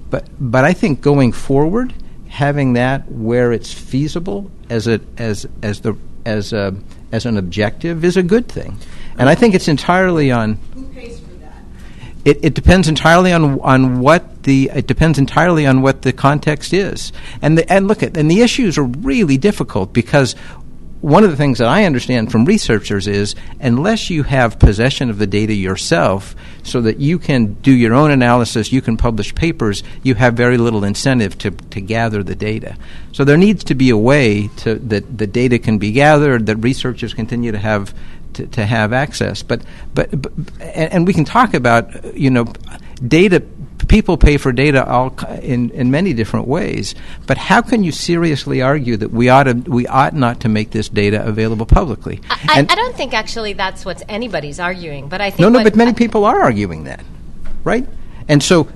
[0.09, 1.93] But but I think going forward,
[2.39, 5.93] having that where it's feasible as a as as the
[6.25, 6.73] as a
[7.11, 8.77] as an objective is a good thing.
[9.17, 11.61] And I think it's entirely on Who pays for that?
[12.23, 16.71] it, it depends entirely on on what the it depends entirely on what the context
[16.71, 20.33] is, and the, and look at and the issues are really difficult because
[21.01, 25.17] one of the things that I understand from researchers is unless you have possession of
[25.17, 29.83] the data yourself, so that you can do your own analysis, you can publish papers,
[30.03, 32.75] you have very little incentive to to gather the data.
[33.11, 36.57] So there needs to be a way to that the data can be gathered, that
[36.57, 37.93] researchers continue to have
[38.33, 39.43] to, to have access.
[39.43, 39.61] But,
[39.93, 40.31] but, but
[40.61, 42.45] and, we can talk about you know
[43.05, 43.43] data.
[43.89, 46.95] People pay for data all in, in many different ways.
[47.27, 50.71] But how can you seriously argue that we ought to we ought not to make
[50.71, 52.21] this data available publicly?
[52.29, 55.49] I, I, And- I don't think actually that's what anybody's arguing, but I think no,
[55.49, 57.03] no, but many people are arguing that,
[57.65, 57.85] right?
[58.29, 58.69] And so,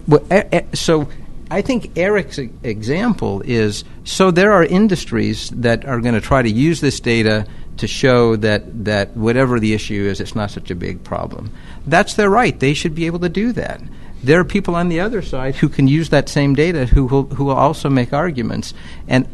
[0.74, 1.08] so
[1.52, 6.50] I think Eric's example is so there are industries that are going to try to
[6.50, 7.46] use this data
[7.78, 11.52] to show that that whatever the issue is, it's not such a big problem.
[11.86, 13.82] That's their right; they should be able to do that.
[14.24, 17.24] There are people on the other side who can use that same data who will
[17.24, 18.74] who will also make arguments
[19.08, 19.28] and.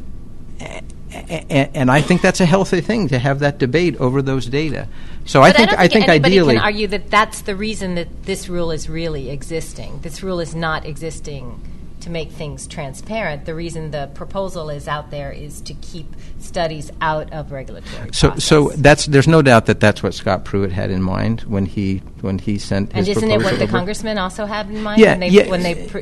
[1.12, 4.88] And, and I think that's a healthy thing to have that debate over those data.
[5.25, 7.95] So I think I don't I think anybody ideally can argue that that's the reason
[7.95, 10.02] that this rule is really existing.
[10.02, 11.60] This rule is not existing
[12.01, 13.45] to make things transparent.
[13.45, 18.09] The reason the proposal is out there is to keep studies out of regulatory.
[18.13, 18.43] So, process.
[18.43, 21.97] so that's there's no doubt that that's what Scott Pruitt had in mind when he
[22.21, 23.71] when he sent and his isn't it what the over.
[23.71, 25.49] congressman also had in mind Yeah, when they yeah.
[25.49, 25.99] when they pr-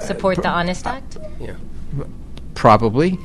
[0.00, 1.18] support the Honest Act?
[1.40, 1.54] Yeah.
[2.54, 3.18] Probably.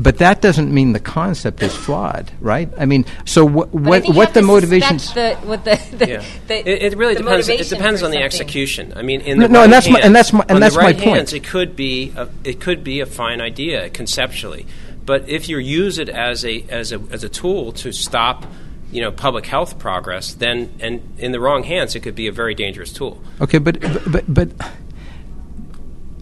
[0.00, 2.68] But that doesn't mean the concept is flawed, right?
[2.78, 5.12] I mean, so what But I what, what the to motivations?
[5.12, 6.24] The, what the, the, Yeah.
[6.46, 7.48] the, it, it really the depends.
[7.48, 8.22] It depends on the something.
[8.22, 8.92] execution.
[8.94, 10.62] I mean, in No, the no, right and that's my- and hands- that's my- and
[10.62, 11.16] that's the my point.
[11.16, 14.66] Hands, it could be a, it could be a fine idea conceptually,
[15.04, 18.46] but if you use it as a as a as a tool to stop,
[18.92, 22.32] you know, public health progress, then and in the wrong hands, it could be a
[22.32, 23.20] very dangerous tool.
[23.40, 24.48] Okay, but but but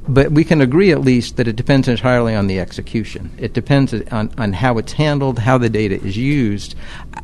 [0.09, 3.31] but we can agree at least that it depends entirely on the execution.
[3.39, 6.75] It depends on, on how it's handled, how the data is used.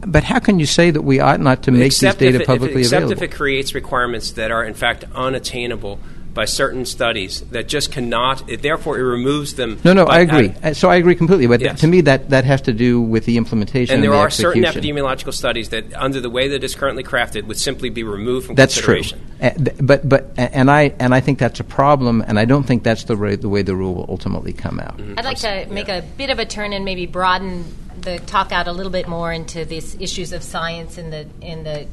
[0.06, 2.46] But how can you say that we ought not to make except these data it,
[2.46, 3.22] publicly if except available?
[3.22, 6.00] if it creates requirements that are in fact unattainable
[6.34, 8.48] by certain studies that just cannot.
[8.48, 9.78] It, therefore, it removes them.
[9.84, 10.54] no, no, I agree.
[10.62, 11.46] Uh, so I agree completely.
[11.46, 11.80] But Yes.
[11.80, 14.62] to me, that, that has to do with the implementation and there the are certain
[14.62, 18.54] epidemiological studies that, under the way that it's currently crafted, would simply be removed from
[18.56, 18.96] That's true.
[18.96, 19.20] consideration.
[19.42, 22.62] Uh, th- but but and I and I think that's a problem, and I don't
[22.64, 25.00] think that's the way the way the rule will ultimately come out.
[25.18, 27.64] I'd like to make a bit of a turn and maybe broaden
[28.00, 31.64] the talk out a little bit more into these issues of science in the in
[31.64, 31.86] the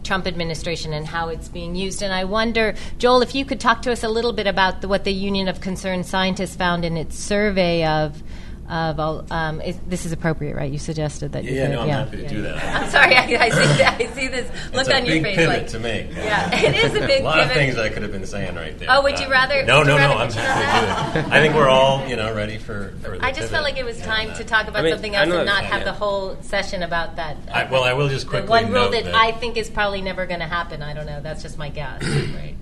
[0.00, 2.02] Trump administration and how it's being used.
[2.02, 4.88] And I wonder, Joel, if you could talk to us a little bit about the,
[4.88, 8.22] what the Union of Concerned Scientists found in its survey of.
[8.68, 10.70] Of all, um, is, this is appropriate, right?
[10.70, 11.42] You suggested that.
[11.44, 12.82] you Yeah, could, no, I'm happy to do that.
[12.82, 15.22] I'm sorry, I, I, see, I see this look It's on your face.
[15.22, 15.36] big face.
[15.36, 16.14] pivot like, to make.
[16.14, 17.50] Yeah, it is a big a lot pivot.
[17.50, 18.88] of things I could have been saying right there.
[18.90, 20.20] Oh, would you Uh, rather- No, no, rather no.
[20.20, 21.32] I'm put happy to do it.
[21.32, 22.92] I think we're all, you know, ready for.
[23.02, 25.14] for the I just felt like it was time to talk about I mean, something
[25.14, 25.84] else and not have yeah.
[25.84, 27.38] the whole session about that.
[27.48, 30.02] uh, I, well, I will just quickly one rule that, that I think is probably
[30.02, 30.82] never going to happen.
[30.82, 31.22] I don't know.
[31.22, 32.02] That's just my guess.
[32.04, 32.54] right?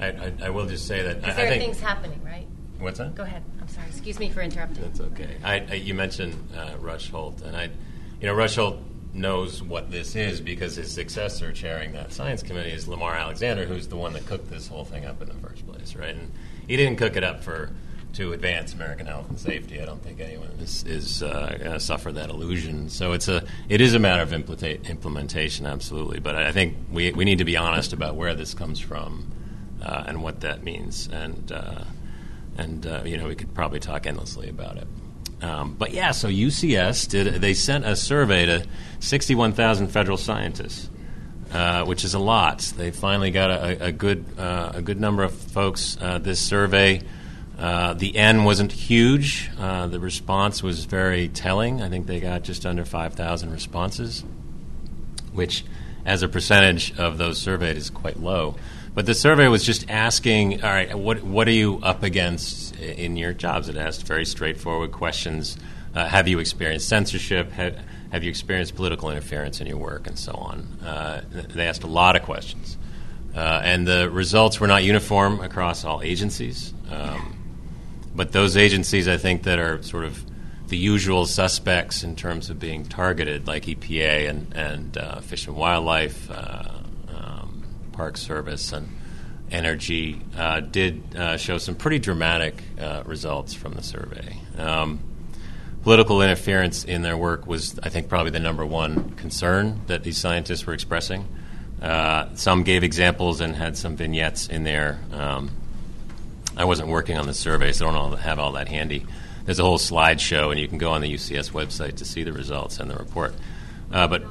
[0.00, 1.62] I, I, I will just say that I, Because I there are think.
[1.64, 2.46] things happening, right?
[2.78, 3.14] What's that?
[3.14, 3.42] Go ahead.
[4.08, 4.84] Excuse me for interrupting.
[4.84, 5.36] That's okay.
[5.44, 7.64] I, I, you mentioned uh, Rush Holt, and I,
[8.22, 8.78] you know, Rush Holt
[9.12, 13.86] knows what this is because his successor chairing that science committee is Lamar Alexander, who's
[13.86, 16.14] the one that cooked this whole thing up in the first place, right?
[16.14, 16.32] And
[16.66, 17.68] he didn't cook it up for
[18.14, 19.78] to advance American health and safety.
[19.78, 22.88] I don't think anyone is, is uh, going to suffer that illusion.
[22.88, 26.18] So it's a it is a matter of implementation, absolutely.
[26.18, 29.30] But I think we we need to be honest about where this comes from
[29.82, 31.84] uh, and what that means, and uh,
[32.58, 34.86] and uh, you know we could probably talk endlessly about it.
[35.40, 37.40] Um, but yeah, so UCS did.
[37.40, 38.66] They sent a survey to
[39.00, 40.90] 61,000 federal scientists,
[41.52, 42.58] uh, which is a lot.
[42.76, 45.96] They finally got a, a good uh, a good number of folks.
[46.00, 47.02] Uh, this survey,
[47.58, 49.50] uh, the N wasn't huge.
[49.58, 51.82] Uh, the response was very telling.
[51.82, 54.24] I think they got just under 5,000 responses,
[55.32, 55.64] which,
[56.04, 58.56] as a percentage of those surveyed, is quite low.
[58.98, 63.16] But the survey was just asking, all right, what what are you up against in
[63.16, 63.68] your jobs?
[63.68, 65.56] It asked very straightforward questions.
[65.94, 67.52] Uh, have you experienced censorship?
[67.52, 67.78] Have,
[68.10, 70.66] have you experienced political interference in your work, and so on?
[70.84, 72.76] Uh, they asked a lot of questions,
[73.36, 76.74] uh, and the results were not uniform across all agencies.
[76.90, 77.36] Um,
[78.16, 80.24] but those agencies, I think, that are sort of
[80.66, 85.54] the usual suspects in terms of being targeted, like EPA and, and uh, Fish and
[85.54, 86.77] Wildlife, uh,
[87.98, 88.88] Park Service, and
[89.50, 94.38] Energy, uh, did uh, show some pretty dramatic uh, results from the survey.
[94.56, 95.00] Um,
[95.82, 100.16] political interference in their work was, I think, probably the number one concern that these
[100.16, 101.26] scientists were expressing.
[101.82, 105.00] Uh, some gave examples and had some vignettes in there.
[105.12, 105.50] Um,
[106.56, 109.06] I wasn't working on the survey, so I don't have all that handy.
[109.44, 112.32] There's a whole slideshow, and you can go on the UCS website to see the
[112.32, 113.34] results and the report.
[113.90, 114.24] Uh, but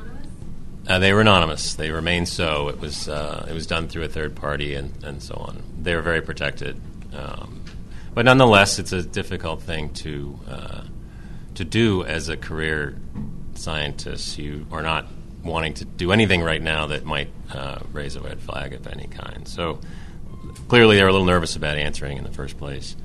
[0.88, 1.76] uh, they were anonymous.
[1.76, 2.70] They remain so.
[2.70, 5.62] It was uh, it was done through a third party, and, and so on.
[5.82, 6.80] They were very protected,
[7.14, 7.64] um,
[8.14, 10.82] but nonetheless, it's a difficult thing to uh,
[11.56, 12.98] to do as a career
[13.56, 14.38] scientist.
[14.38, 15.08] You are not
[15.44, 19.08] wanting to do anything right now that might uh, raise a red flag of any
[19.08, 19.48] kind.
[19.48, 19.80] So
[20.70, 22.96] clearly, they're a little nervous about answering in the first place.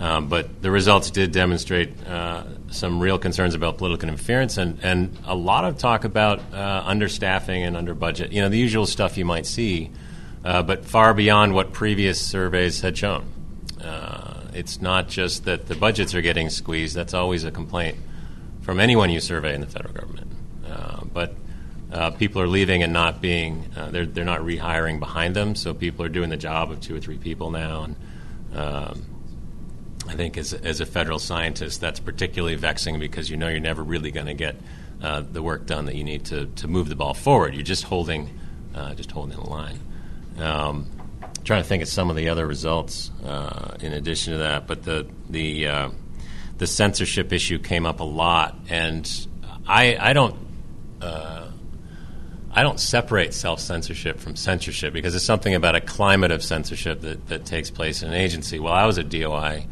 [0.00, 5.18] Um, but the results did demonstrate uh, some real concerns about political interference and, and
[5.24, 8.32] a lot of talk about uh, understaffing and under budget.
[8.32, 9.90] You know, the usual stuff you might see,
[10.44, 13.26] uh, but far beyond what previous surveys had shown.
[13.82, 17.96] Uh, it's not just that the budgets are getting squeezed, that's always a complaint
[18.60, 20.30] from anyone you survey in the federal government.
[20.64, 21.34] Uh, but
[21.92, 26.04] uh, people are leaving and not being, they're, they're not rehiring behind them, so people
[26.04, 27.84] are doing the job of two or three people now.
[27.84, 27.96] And
[28.54, 29.17] um,
[30.08, 33.82] I think as, as a federal scientist, that's particularly vexing because you know you're never
[33.82, 34.56] really going to get
[35.02, 37.54] uh, the work done that you need to, to move the ball forward.
[37.54, 38.30] You're just holding,
[38.74, 39.78] uh, just holding the line.
[40.38, 40.86] Um,
[41.44, 44.82] trying to think of some of the other results uh, in addition to that, but
[44.82, 45.90] the the uh,
[46.56, 49.26] the censorship issue came up a lot, and
[49.66, 50.36] I I don't.
[51.00, 51.44] Uh,
[52.50, 57.02] I don't separate self censorship from censorship because it's something about a climate of censorship
[57.02, 58.58] that, that takes place in an agency.
[58.58, 59.66] While I was at DOI,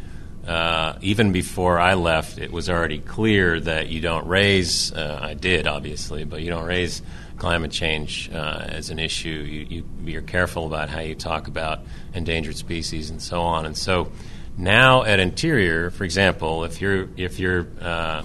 [0.46, 5.34] uh, even before I left, it was already clear that you don't raise, uh, I
[5.34, 7.02] did obviously, but you don't raise
[7.36, 9.28] climate change uh, as an issue.
[9.28, 11.80] You, you, are careful about how you talk about
[12.14, 13.66] endangered species and so on.
[13.66, 14.12] And so
[14.56, 18.22] now at Interior, for example, if you're, if you're uh,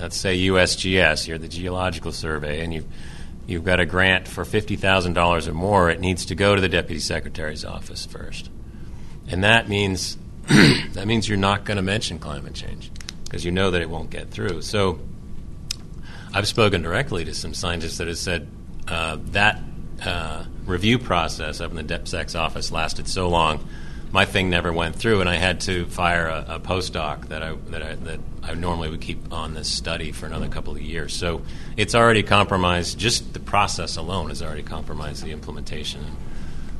[0.00, 2.86] let's say USGS, you're the Geological Survey, and you've,
[3.46, 7.00] you've got a grant for $50,000 or more, it needs to go to the Deputy
[7.00, 8.50] Secretary's office first.
[9.28, 10.16] And that means,
[10.92, 12.90] that means you're not going to mention climate change
[13.24, 14.62] because you know that it won't get through.
[14.62, 14.98] So
[16.32, 18.48] I've spoken directly to some scientists that have said
[18.88, 19.60] uh, that
[20.04, 23.66] uh, review process up in the DepSec's office lasted so long
[24.12, 27.52] my thing never went through, and I had to fire a, a postdoc that I
[27.68, 31.14] that I that I normally would keep on this study for another couple of years.
[31.14, 31.42] So
[31.76, 32.98] it's already compromised.
[32.98, 36.04] Just the process alone has already compromised the implementation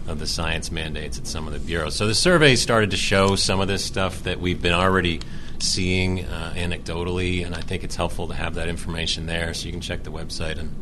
[0.06, 1.96] of the science mandates at some of the bureaus.
[1.96, 5.20] So the survey started to show some of this stuff that we've been already
[5.58, 9.72] seeing uh, anecdotally, and I think it's helpful to have that information there, so you
[9.72, 10.74] can check the website and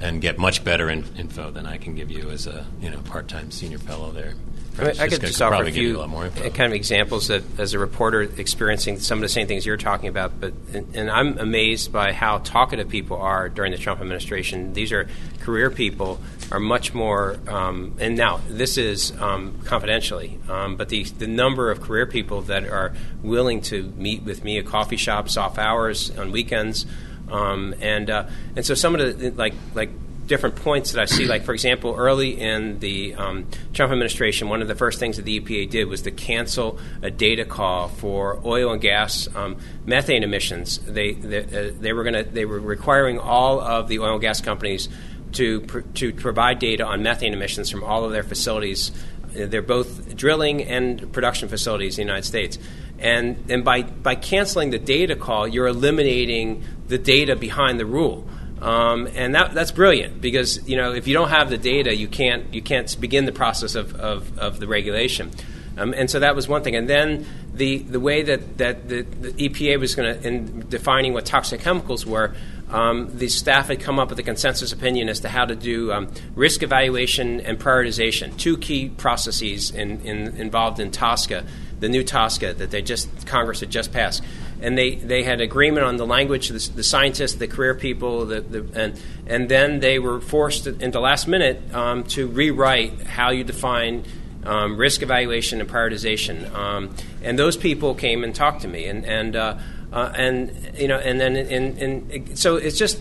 [0.00, 2.98] and get much better in, info than I can give you as a you know
[2.98, 4.34] part time senior fellow there.
[4.78, 8.22] I, mean, I could just offer a few kind of examples that, as a reporter,
[8.22, 10.40] experiencing some of the same things you're talking about.
[10.40, 14.72] But and, and, I'm amazed by how talkative people are during the Trump administration.
[14.72, 15.08] These are
[15.42, 16.20] career people
[16.50, 17.38] are much more.
[17.48, 22.42] Um, and now this is um, confidentially, um, but the the number of career people
[22.42, 26.86] that are willing to meet with me at coffee shops, off hours, on weekends.
[27.30, 28.26] Um, and uh,
[28.56, 29.90] and so some of the like like
[30.26, 31.26] different points that I see.
[31.26, 35.24] Like, for example, early in the um, Trump administration, one of the first things that
[35.24, 40.22] the EPA did was to cancel a data call for oil and gas um, methane
[40.22, 40.78] emissions.
[40.78, 44.20] They they, uh, they were going to they were requiring all of the oil and
[44.20, 44.88] gas companies
[45.32, 48.92] to pr- to provide data on methane emissions from all of their facilities.
[49.32, 52.58] They're both drilling and production facilities in the United States.
[52.98, 58.28] And, and by, by canceling the data call, you're eliminating the data behind the rule.
[58.60, 62.06] Um, and that, that's brilliant because you know if you don't have the data, you
[62.06, 65.32] can't you can't begin the process of, of, of the regulation.
[65.76, 66.76] Um, and so that was one thing.
[66.76, 71.12] And then the, the way that, that the, the EPA was going to, in defining
[71.12, 72.34] what toxic chemicals were,
[72.70, 75.92] um, the staff had come up with a consensus opinion as to how to do
[75.92, 81.46] um, risk evaluation and prioritization, two key processes in, in, involved in TSCA,
[81.80, 84.22] the new TSCA that they just Congress had just passed
[84.62, 88.40] and they, they had agreement on the language, the, the scientists, the career people, the,
[88.40, 93.42] the, and, and then they were forced into last minute um, to rewrite how you
[93.42, 94.04] define
[94.44, 96.52] um, risk evaluation and prioritization.
[96.54, 99.58] Um, and those people came and talked to me, and and uh,
[99.92, 103.00] uh, and you know, and then and, and so it's just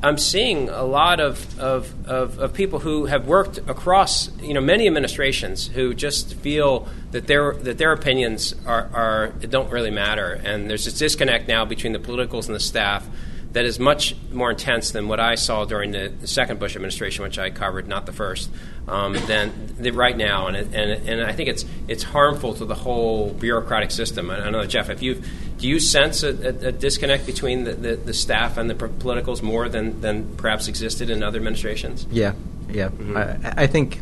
[0.00, 4.60] I'm seeing a lot of, of, of, of, people who have worked across you know
[4.60, 10.40] many administrations who just feel that their that their opinions are, are don't really matter,
[10.44, 13.06] and there's this disconnect now between the politicals and the staff
[13.52, 17.24] that is much more intense than what I saw during the, the second Bush administration,
[17.24, 18.50] which I covered, not the first,
[18.86, 20.48] um, than the, right now.
[20.48, 24.30] And, and, and I think it's, it's harmful to the whole bureaucratic system.
[24.30, 25.22] I, I know, Jeff, if you
[25.56, 29.42] do you sense a, a, a disconnect between the, the, the, staff and the politicals
[29.42, 32.06] more than, than perhaps existed in other administrations?
[32.10, 32.34] Yeah,
[32.68, 32.88] yeah.
[32.88, 33.16] Mm-hmm.
[33.16, 34.00] I, I think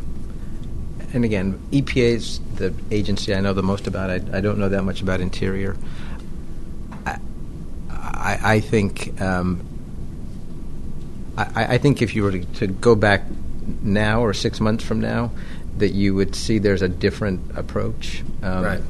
[1.13, 4.09] and again, EPA is the agency I know the most about.
[4.09, 5.77] I, I don't know that much about Interior.
[8.17, 9.65] I, I think um,
[11.37, 13.23] I, I, think if you were to, to, go back
[13.81, 15.31] now or six months from now,
[15.77, 18.23] that you would see there's a different approach.
[18.41, 18.81] Um, right.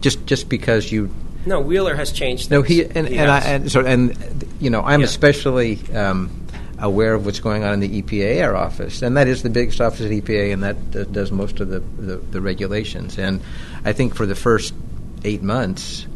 [0.00, 1.14] Just just because you.
[1.46, 2.48] No, Wheeler has changed.
[2.48, 2.50] Things.
[2.50, 5.06] No, he and, he and I and so and you know I'm yeah.
[5.06, 5.78] especially.
[5.94, 6.40] Um,
[6.76, 9.80] aware of what's going on in the EPA air office, and that is the biggest
[9.80, 13.16] office at EPA, and that does most of the, the, the regulations.
[13.16, 13.40] And
[13.84, 14.74] I think for the first
[15.22, 16.06] eight months,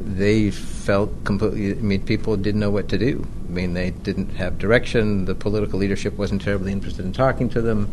[0.00, 1.72] they felt completely.
[1.72, 3.26] I mean, people didn't know what to do.
[3.48, 5.24] I mean, they didn't have direction.
[5.24, 7.92] The political leadership wasn't terribly interested in talking to them.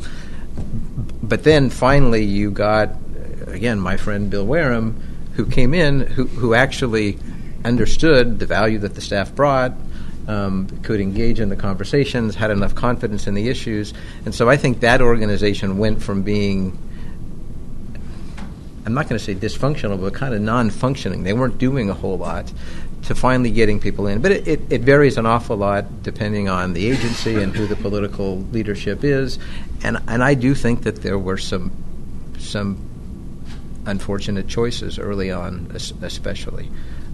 [1.22, 2.90] But then finally, you got
[3.48, 4.96] again my friend Bill Wehrum,
[5.36, 7.18] who came in, who who actually
[7.66, 9.74] understood the value that the staff brought.
[10.26, 13.94] Um, could engage in the conversations, had enough confidence in the issues,
[14.24, 16.78] and so I think that organization went from being
[18.86, 21.24] I'm not going to say dysfunctional, but kind of non functioning.
[21.24, 22.52] They weren't doing a whole lot
[23.04, 24.22] to finally getting people in.
[24.22, 27.76] But it, it, it, varies an awful lot depending on the agency and who the
[27.76, 29.40] political leadership is.
[29.84, 31.72] And, and I do think that there were some,
[32.40, 32.78] some
[33.86, 36.70] unfortunate choices early on, especially.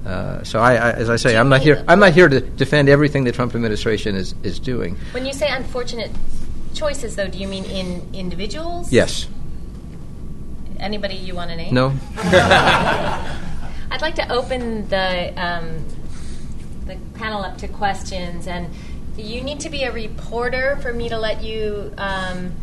[0.05, 1.84] Uh, so, I, I, as I say, I'm not here.
[1.88, 4.95] I'm not here to defend everything the Trump administration is, is doing.
[5.11, 6.11] When you say unfortunate
[6.74, 8.93] choices, though, do you mean in individuals?
[8.93, 9.28] Yes.
[10.80, 11.73] Anybody you want to name?
[11.73, 11.93] No.
[13.91, 15.86] I'd like to open the um,
[16.86, 18.73] the panel up to questions, and
[19.17, 22.53] you need to be a reporter for me to let you um,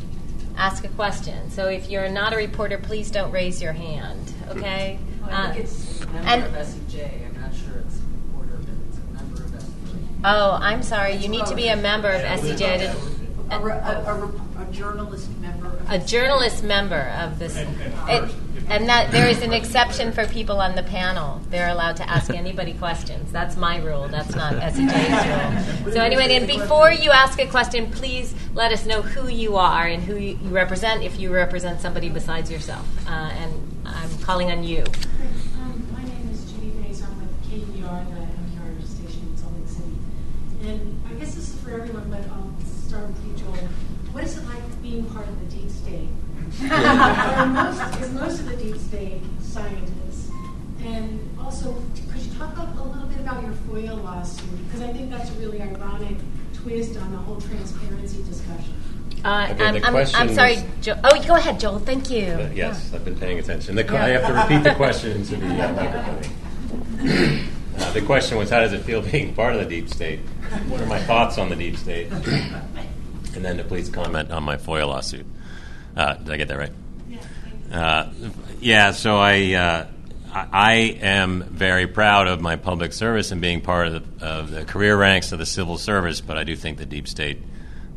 [0.57, 1.51] ask a question.
[1.51, 4.33] So if you're not a reporter, please don't raise your hand.
[4.51, 4.99] Okay.
[5.21, 7.27] Well, I think uh, it's a member and, of SEJ.
[7.27, 10.21] I'm not sure it's a reporter, but it's a member of SEJ.
[10.25, 11.17] Oh, I'm sorry.
[11.17, 13.16] You need to be a member of SEJ.
[13.51, 15.79] A, a, a, a, journalist member.
[15.89, 17.57] a journalist member of this.
[17.57, 18.35] It,
[18.69, 21.41] and that there is an exception for people on the panel.
[21.51, 23.31] They're allowed to ask anybody questions.
[23.31, 24.09] That's my rule.
[24.09, 25.93] That's not SEJ's rule.
[25.93, 29.87] So anyway, and before you ask a question, please let us know who you are
[29.87, 31.05] and who you represent.
[31.05, 34.83] If you represent somebody besides yourself, uh, and I'm calling on you.
[35.61, 37.05] Um, my name is Judy Fahys.
[37.07, 40.69] I'm with KUER, the NPR station in Salt Lake City.
[40.69, 42.46] And I guess this is for everyone, but I'll
[42.97, 43.69] start with you, Joel.
[44.13, 46.09] What is it like being part of the deep state?
[46.63, 50.31] most, most of the deep state scientists.
[50.83, 51.75] And also,
[52.11, 54.65] could you talk a, a little bit about your FOIA lawsuit?
[54.67, 56.17] Because I think that's a really ironic
[56.55, 58.73] twist on the whole transparency discussion.
[59.25, 61.01] Uh, okay, I'm, I'm, I'm, sorry, Joel.
[61.05, 61.81] Oh, go ahead, Joel.
[61.81, 62.27] Thank you.
[62.27, 62.97] Uh, yes, yeah.
[62.97, 63.75] I've been paying attention.
[63.75, 64.05] The, yeah.
[64.05, 67.49] I have to repeat the question into the uh, microphone.
[67.79, 70.21] Uh, the question was, how does it feel being part of the deep state?
[70.69, 72.11] What are my thoughts on the deep state?
[72.13, 75.27] and then to please comment on my FOIA lawsuit.
[75.97, 76.73] Uh, did I get that right?
[77.71, 78.11] Uh,
[78.61, 79.87] yeah, so I, uh,
[80.33, 84.65] I am very proud of my public service and being part of the, of the
[84.65, 87.39] career ranks of the civil service, but I do think the deep state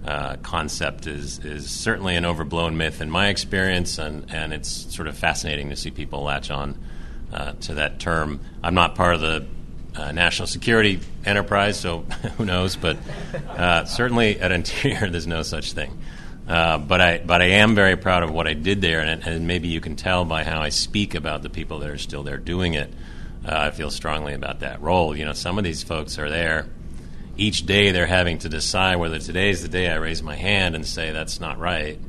[0.05, 5.07] uh, concept is, is certainly an overblown myth in my experience, and, and it's sort
[5.07, 6.77] of fascinating to see people latch on
[7.32, 8.39] uh, to that term.
[8.63, 9.45] I'm not part of the
[9.95, 11.99] uh, national security enterprise, so
[12.37, 12.97] who knows, but
[13.49, 15.97] uh, certainly at Interior, there's no such thing.
[16.47, 19.45] Uh, but I but I am very proud of what I did there, and, and,
[19.45, 22.37] maybe you can tell by how I speak about the people that are still there
[22.37, 22.91] doing it.
[23.45, 25.15] Uh, I feel strongly about that role.
[25.15, 26.65] You know, some of these folks are there.
[27.37, 30.75] Each day they're having to decide whether today is the day I raise my hand
[30.75, 31.99] and say that's not right,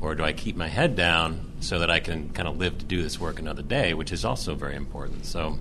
[0.00, 2.84] or do I keep my head down so that I can kind of live to
[2.84, 5.26] do this work another day, which is also very important.
[5.26, 5.58] So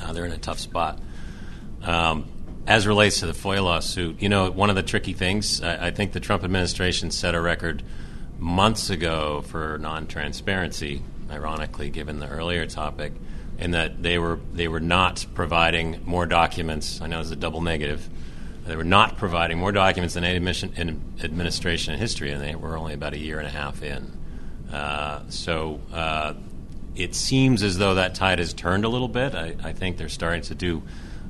[0.00, 1.00] uh, they're in a tough spot.
[1.82, 2.26] Um,
[2.66, 5.90] as relates to the FOIA lawsuit, you know, one of the tricky things, I, I
[5.90, 7.82] think the Trump administration set a record
[8.38, 11.02] months ago for non-transparency.
[11.28, 13.12] Ironically, given the earlier topic,
[13.58, 17.00] in that they were they were not providing more documents.
[17.00, 18.08] I know it's a double negative.
[18.66, 22.94] They were not providing more documents than any administration in history, and they were only
[22.94, 24.12] about a year and a half in.
[24.72, 26.34] Uh, so uh,
[26.96, 29.34] it seems as though that tide has turned a little bit.
[29.34, 30.82] I, I think they're starting to do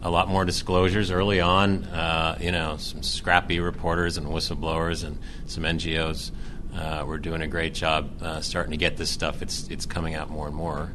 [0.03, 1.85] a lot more disclosures early on.
[1.85, 6.31] Uh, you know, some scrappy reporters and whistleblowers and some NGOs
[6.77, 9.43] uh, were doing a great job uh, starting to get this stuff.
[9.43, 10.93] It's it's coming out more and more.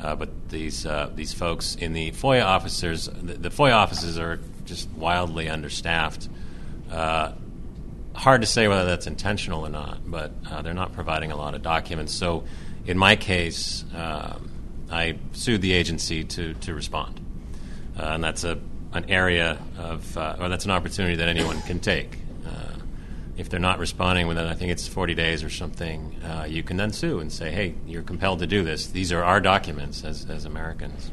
[0.00, 4.38] Uh, but these uh, these folks in the FOIA officers, the, the, FOIA offices are
[4.64, 6.28] just wildly understaffed.
[6.90, 7.32] Uh,
[8.14, 11.62] hard to say whether that's intentional or not, but they're not providing a lot of
[11.62, 12.14] documents.
[12.14, 12.44] So,
[12.86, 14.50] in my case, um,
[14.90, 17.20] I sued the agency to to respond
[17.98, 18.58] uh, and that's a
[18.92, 22.16] an area of, uh, or that's an opportunity that anyone can take.
[22.46, 22.78] Uh,
[23.36, 26.78] if they're not responding within, I think it's 40 days or something, uh, you can
[26.78, 28.86] then sue and say, hey, you're compelled to do this.
[28.86, 31.10] These are our documents as, as Americans.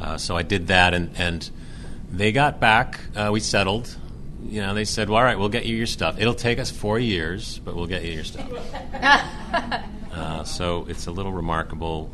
[0.00, 1.50] Uh, so I did that, and, and
[2.12, 3.00] they got back.
[3.32, 3.96] We settled.
[4.44, 6.18] You know, they said, well, all right, we'll get you your stuff.
[6.18, 8.50] It'll take us four years, but we'll get you your stuff.
[10.46, 12.10] so it's a little remarkable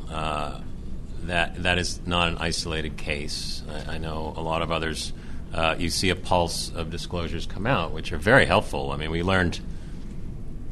[1.24, 3.62] that that is not an isolated case.
[3.68, 5.12] I, I know a lot of others.
[5.52, 8.92] Uh, you see a pulse of disclosures come out, which are very helpful.
[8.92, 9.60] I mean, we learned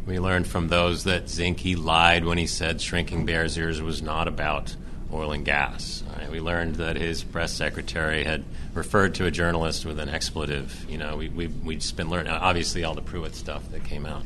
[0.06, 4.26] we learned from those that Zinke lied when he said shrinking Bears Ears was not
[4.26, 4.74] about
[5.12, 6.02] oil and gas.
[6.18, 6.30] Right?
[6.30, 8.44] We learned that his press secretary had
[8.74, 10.84] referred to a journalist with an expletive.
[10.88, 14.04] You know, we, we, we've just been learning, obviously, all the Pruitt stuff that came
[14.04, 14.24] out.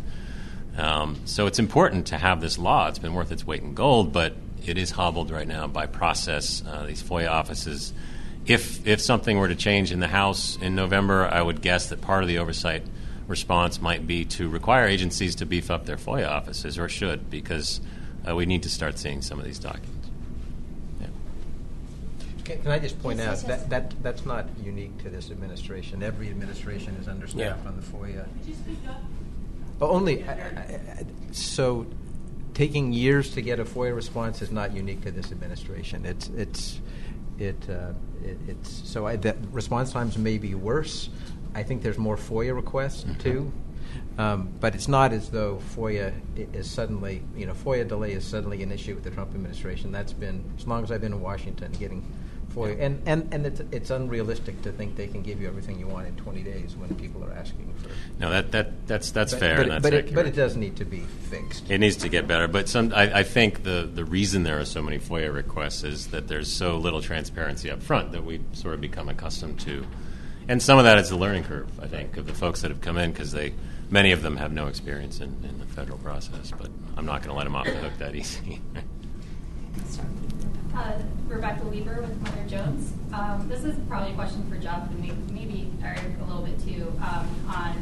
[0.77, 2.89] Um, so it's important to have this law.
[2.89, 4.35] It's been worth its weight in gold, but
[4.65, 6.63] it is hobbled right now by process.
[6.67, 7.93] Uh, these FOIA offices.
[8.47, 12.01] If if something were to change in the House in November, I would guess that
[12.01, 12.83] part of the oversight
[13.29, 17.81] response might be to require agencies to beef up their FOIA offices, or should, because
[18.29, 20.02] uh, we need to start seeing some of these documents.
[22.43, 22.55] Yeah.
[22.55, 23.69] Can, can, I just point yes, out yes, yes.
[23.69, 26.03] that, that that's not unique to this administration.
[26.03, 27.69] Every administration is understaffed yeah.
[27.69, 28.27] on the FOIA.
[29.79, 31.87] But only uh, uh, so
[32.55, 36.05] taking years to get a FOIA response is not unique to this administration.
[36.05, 36.81] It's it's
[37.39, 41.09] it, uh, it it's so I, that response times may be worse.
[41.55, 43.21] I think there's more FOIA requests Mm-hmm.
[43.21, 43.53] too.
[44.19, 46.13] Um, but it's not as though FOIA
[46.55, 49.91] is suddenly, you know, FOIA delay is suddenly an issue with the Trump administration.
[49.91, 52.05] That's been, as long as I've been in Washington, getting
[52.55, 52.81] FOIA.
[52.81, 56.07] And, and, and it's, it's unrealistic to think they can give you everything you want
[56.07, 59.57] in 20 days when people are asking for No, that, that that's that's but, fair.
[59.57, 61.71] But, that's but, it, but it does need to be fixed.
[61.71, 62.93] It needs to get better, but some.
[62.95, 66.51] I, I think the the reason there are so many FOIA requests is that there's
[66.51, 69.87] so little transparency up front that we sort of become accustomed to,
[70.49, 71.69] and some of that is the learning curve.
[71.81, 73.55] I think of the folks that have come in because they
[73.91, 76.51] many of them have no experience in, in the federal process.
[76.51, 78.61] But I'm not going to let them off the hook that easy.
[80.75, 80.99] Uh,
[81.29, 82.93] Rebecca Leber with Mother Jones.
[83.13, 85.01] Um, this is probably a question for Jeff and
[85.31, 86.91] maybe, Eric a little bit too.
[86.99, 87.77] Um, on,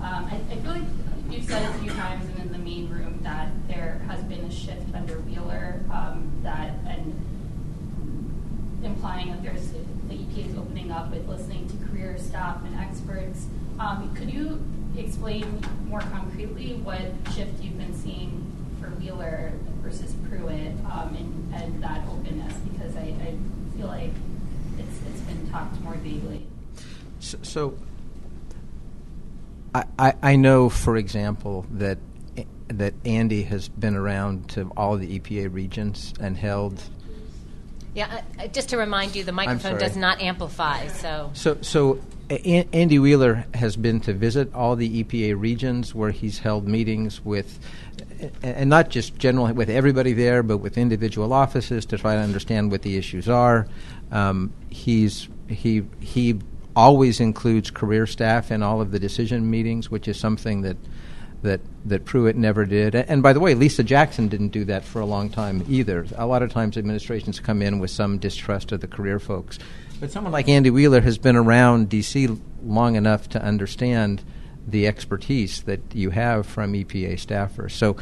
[0.00, 0.82] um, I, I feel like
[1.28, 4.50] you've said a few times and in the main room that there has been a
[4.50, 7.14] shift under Wheeler um, that and
[8.82, 13.46] implying that there's the EPA is opening up with listening to career staff and experts.
[13.78, 14.62] Um, could you
[14.96, 17.02] explain more concretely what
[17.34, 18.41] shift you've been seeing
[18.82, 19.52] for Wheeler
[19.82, 22.54] versus Pruitt um, and, and that openness?
[22.72, 23.36] Because I, I
[23.76, 24.10] feel like
[24.78, 26.46] it's, it's been talked more vaguely.
[27.20, 27.78] So, so
[29.74, 31.98] I, I, I know, for example, that
[32.68, 36.82] that Andy has been around to all the EPA regions and held.
[37.94, 41.30] Yeah, uh, uh, just to remind you, the microphone does not amplify, so.
[41.34, 46.38] So, so A- Andy Wheeler has been to visit all the EPA regions where he's
[46.38, 47.58] held meetings with,
[48.42, 52.70] and not just general with everybody there, but with individual offices to try to understand
[52.70, 53.66] what the issues are.
[54.10, 56.38] Um, he's he he
[56.74, 60.76] always includes career staff in all of the decision meetings, which is something that
[61.42, 62.94] that that Pruitt never did.
[62.94, 66.06] And by the way, Lisa Jackson didn't do that for a long time either.
[66.16, 69.58] A lot of times administrations come in with some distrust of the career folks.
[70.00, 74.22] But someone like Andy Wheeler has been around DC long enough to understand
[74.66, 77.72] the expertise that you have from EPA staffers.
[77.72, 77.96] So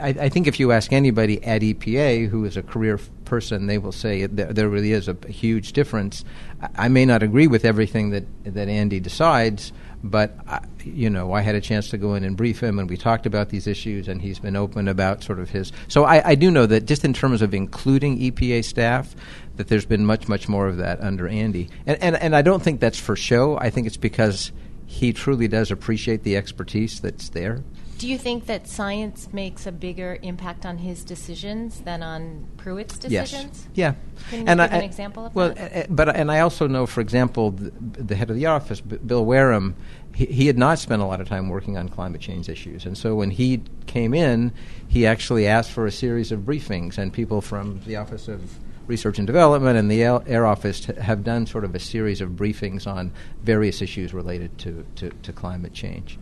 [0.00, 3.78] I, I think if you ask anybody at EPA who is a career person, they
[3.78, 6.24] will say there, really is a, huge difference.
[6.60, 11.32] I, I may not agree with everything that, that Andy decides, but I, you know,
[11.32, 13.66] I had a chance to go in and brief him, and we talked about these
[13.66, 15.72] issues, and he's been open about sort of his.
[15.88, 19.16] So I, I do know that just in terms of including EPA staff,
[19.56, 22.62] that there's been much, much more of that under Andy, and and, and I don't
[22.62, 23.56] think that's for show.
[23.58, 24.52] I think it's because
[24.86, 27.62] he truly does appreciate the expertise that's there.
[27.96, 32.98] Do you think that science makes a bigger impact on his decisions than on Pruitt's
[32.98, 33.68] decisions?
[33.72, 33.94] Yes.
[33.94, 33.94] Yeah.
[34.30, 35.72] Can you and give I, an example of well, that?
[35.72, 38.80] uh, uh, but and I also know, for example, the, the head of the office,
[38.80, 39.74] Bill Wehrum,
[40.14, 42.98] he, he had not spent a lot of time working on climate change issues, and
[42.98, 44.52] so when he came in,
[44.88, 49.18] he actually asked for a series of briefings, and people from the Office of Research
[49.18, 53.12] and Development and the Air Office have done sort of a series of briefings on
[53.42, 56.18] various issues related to, to, to climate change.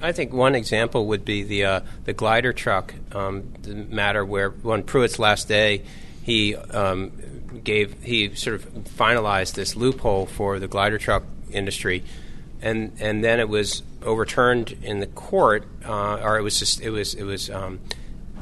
[0.00, 4.54] I think one example would be the uh, the glider truck um, the matter where
[4.64, 5.82] on Pruitt's last day
[6.22, 7.12] he um,
[7.62, 12.02] gave he sort of finalized this loophole for the glider truck industry,
[12.62, 16.90] and and then it was overturned in the court, uh, or it was just it
[16.90, 17.80] was it was um,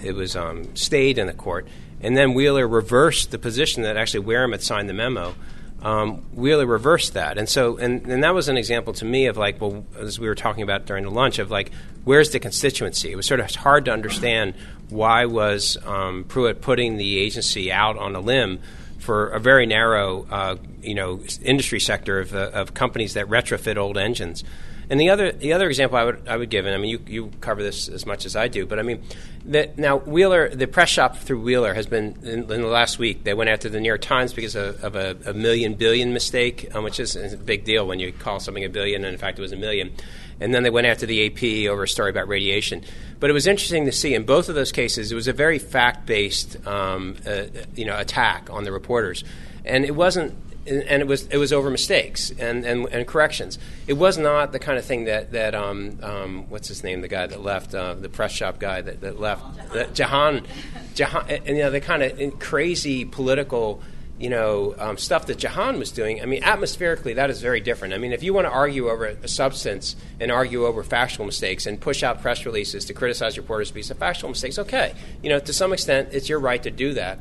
[0.00, 1.66] it was um, stayed in the court,
[2.02, 5.34] and then Wheeler reversed the position that actually Wehrum had signed the memo
[5.82, 7.38] um, Wheeler reversed that.
[7.38, 10.28] And so, and, and that was an example to me of like, well, as we
[10.28, 11.72] were talking about during the lunch, of like,
[12.04, 13.10] where's the constituency?
[13.10, 14.54] It was sort of hard to understand
[14.90, 18.60] why was um, Pruitt putting the agency out on a limb
[19.00, 23.76] for a very narrow, uh, you know, industry sector of, uh, of companies that retrofit
[23.76, 24.44] old engines.
[24.90, 27.00] And the other the other example I would I would give, and I mean you,
[27.06, 29.02] you cover this as much as I do, but I mean
[29.44, 33.34] now Wheeler the press shop through Wheeler has been in, in the last week they
[33.34, 36.84] went after the New York Times because of, of a, a million billion mistake, um,
[36.84, 39.42] which is a big deal when you call something a billion and in fact it
[39.42, 39.92] was a million.
[40.40, 42.82] And then they went after the AP over a story about radiation.
[43.20, 45.58] But it was interesting to see in both of those cases it was a very
[45.60, 49.22] fact based um, uh, you know attack on the reporters,
[49.64, 50.34] and it wasn't
[50.66, 53.58] and it was it was over mistakes and, and, and corrections.
[53.86, 57.08] It was not the kind of thing that that um, um, what's his name, the
[57.08, 60.46] guy that left, uh, the press shop guy that, that left, that Jahan,
[60.94, 63.82] Jahan, and, you know the kind of crazy political.
[64.18, 66.22] You know um, stuff that Jahan was doing.
[66.22, 67.92] I mean, atmospherically, that is very different.
[67.92, 71.66] I mean, if you want to argue over a substance and argue over factual mistakes
[71.66, 74.94] and push out press releases to criticize reporters because of factual mistakes, okay.
[75.24, 77.18] You know, to some extent, it's your right to do that.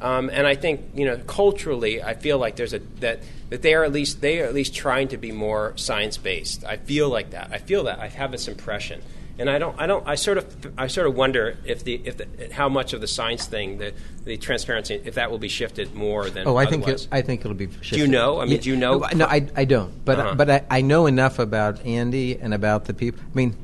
[0.00, 3.20] Um, and I think you know culturally, I feel like there's a that
[3.50, 6.64] that they are at least they are at least trying to be more science based.
[6.64, 7.50] I feel like that.
[7.52, 7.98] I feel that.
[8.00, 9.02] I have this impression.
[9.36, 12.18] And I don't, I don't, I sort of, I sort of wonder if the, if
[12.18, 13.92] the, how much of the science thing, the,
[14.24, 16.46] the transparency, if that will be shifted more than.
[16.46, 17.66] Oh, I think it, I think it'll be.
[17.66, 17.96] Shifted.
[17.96, 18.38] Do you know?
[18.38, 18.98] I mean, do you know?
[19.12, 20.04] No, I, I don't.
[20.04, 20.34] But Uh-huh.
[20.36, 23.24] but I, I know enough about Andy and about the people.
[23.24, 23.56] I mean,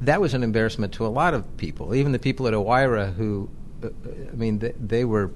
[0.00, 3.48] that was an embarrassment to a lot of people, even the people at OIRA who,
[3.84, 5.30] I mean, they, they were.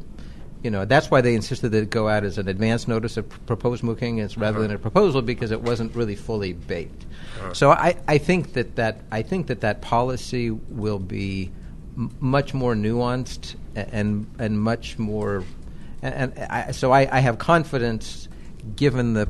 [0.61, 3.28] You know that's why they insisted that it go out as an advance notice of
[3.28, 4.82] pr- proposed mooking as rather than a uh-huh.
[4.82, 7.07] proposal because it wasn't really fully baked.
[7.38, 7.55] Uh-huh.
[7.55, 11.53] So I, I think that, that I think that that policy will be
[11.96, 15.44] m- much more nuanced and and much more,
[16.03, 18.28] and, and I, so I, I have confidence,
[18.74, 19.28] given the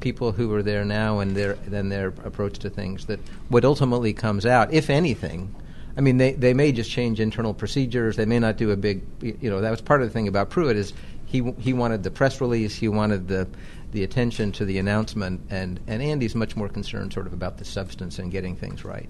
[0.00, 4.12] people who are there now and their then their approach to things that what ultimately
[4.12, 5.54] comes out, if anything.
[5.96, 8.16] I mean, they, they may just change internal procedures.
[8.16, 10.50] They may not do a big, you know, that was part of the thing about
[10.50, 10.92] Pruitt is
[11.26, 13.48] he he wanted the press release, he wanted the
[13.92, 17.64] the attention to the announcement, and, and Andy's much more concerned sort of about the
[17.64, 19.08] substance and getting things right.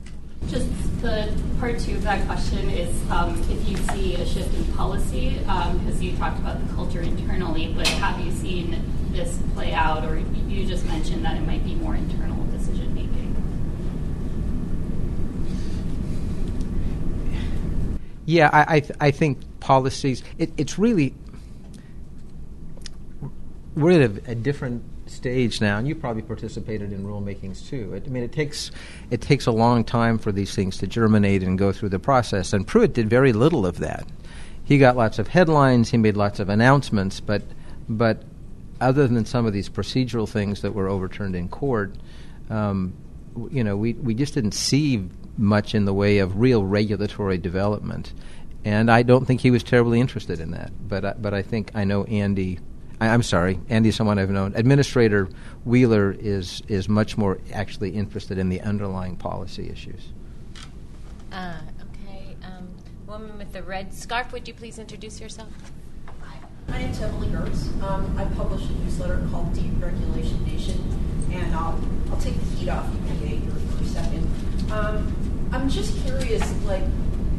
[0.48, 0.66] Just
[1.00, 5.38] the part two of that question is um, if you see a shift in policy,
[5.38, 10.18] because you talked about the culture internally, but have you seen this play out, or
[10.48, 13.22] you just mentioned that it might be more internal decision making?
[18.24, 20.22] Yeah, I I, th- I think policies.
[20.38, 21.14] It, it's really
[23.74, 27.94] we're at a, a different stage now, and you probably participated in rulemakings too.
[27.94, 28.70] It, I mean, it takes
[29.10, 32.52] it takes a long time for these things to germinate and go through the process.
[32.52, 34.06] And Pruitt did very little of that.
[34.64, 35.90] He got lots of headlines.
[35.90, 37.42] He made lots of announcements, but
[37.88, 38.22] but
[38.80, 41.94] other than some of these procedural things that were overturned in court,
[42.50, 42.92] um,
[43.50, 48.12] you know, we we just didn't see much in the way of real regulatory development.
[48.64, 50.70] And I don't think he was terribly interested in that.
[50.88, 52.60] But I, but I think I know Andy.
[53.00, 54.52] I, I'm sorry, Andy is someone I've known.
[54.54, 55.28] Administrator
[55.64, 60.12] Wheeler is is much more actually interested in the underlying policy issues.
[61.32, 62.68] Uh, okay, um,
[63.06, 65.48] woman with the red scarf, would you please introduce yourself?
[66.20, 66.36] Hi,
[66.68, 67.82] my name's Emily Gertz.
[67.82, 70.78] Um, I publish a newsletter called Deep Regulation Nation,
[71.32, 71.80] and I'll,
[72.10, 74.30] I'll take the heat off EPA here for a second.
[74.70, 75.21] Um,
[75.52, 76.82] I'm just curious, like,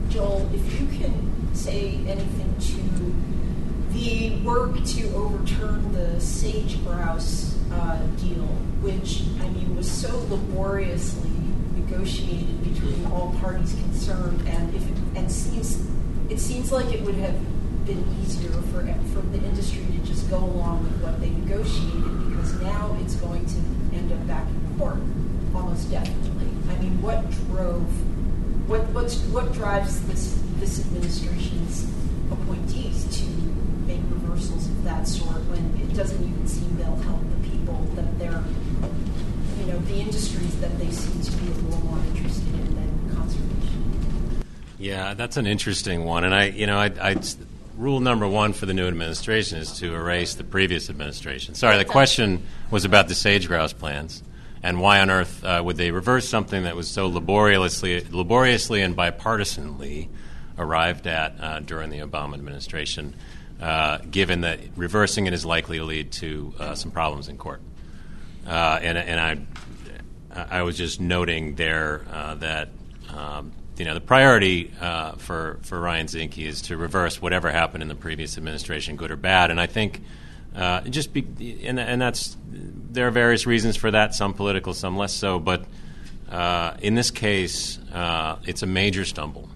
[0.09, 7.97] Joel, if you can say anything to the work to overturn the sage grouse uh,
[8.17, 8.45] deal,
[8.81, 11.31] which, I mean, was so laboriously
[11.75, 15.83] negotiated between all parties concerned, and if it, and seems
[16.29, 17.35] it seems like it would have
[17.85, 22.53] been easier for for the industry to just go along with what they negotiated because
[22.61, 23.57] now it's going to
[23.95, 24.97] end up back in court
[25.55, 26.22] almost definitely.
[26.69, 27.87] I mean, what drove
[28.67, 31.87] what what's what drives this this administration's
[32.31, 33.25] appointees to
[33.85, 38.19] make reversals of that sort when it doesn't even seem they'll help the people that
[38.19, 38.43] they're
[39.59, 43.15] you know the industries that they seem to be a little more interested in than
[43.15, 44.43] conservation.
[44.79, 47.15] Yeah, that's an interesting one, and I, you know, I, I,
[47.77, 51.55] rule number one for the new administration is to erase the previous administration.
[51.55, 54.23] Sorry, the question was about the sage grouse plans,
[54.63, 58.95] and why on earth uh, would they reverse something that was so laboriously, laboriously and
[58.95, 60.07] bipartisanly
[60.57, 63.13] arrived at uh, during the Obama administration,
[63.61, 67.61] uh, given that reversing it is likely to lead to uh, some problems in court.
[68.47, 69.19] Uh, and, and
[70.31, 72.69] I, I was just noting there uh, that
[73.13, 74.71] um, you know the priority
[75.17, 79.15] for for Ryan Zinke is to reverse whatever happened in the previous administration, good or
[79.15, 79.49] bad.
[79.49, 80.01] And I think
[80.55, 82.37] uh, just be, and, and that's
[82.91, 85.39] there are various reasons for that, some political, some less so.
[85.39, 85.65] But
[86.29, 89.49] uh, in this case, uh, it's a major stumble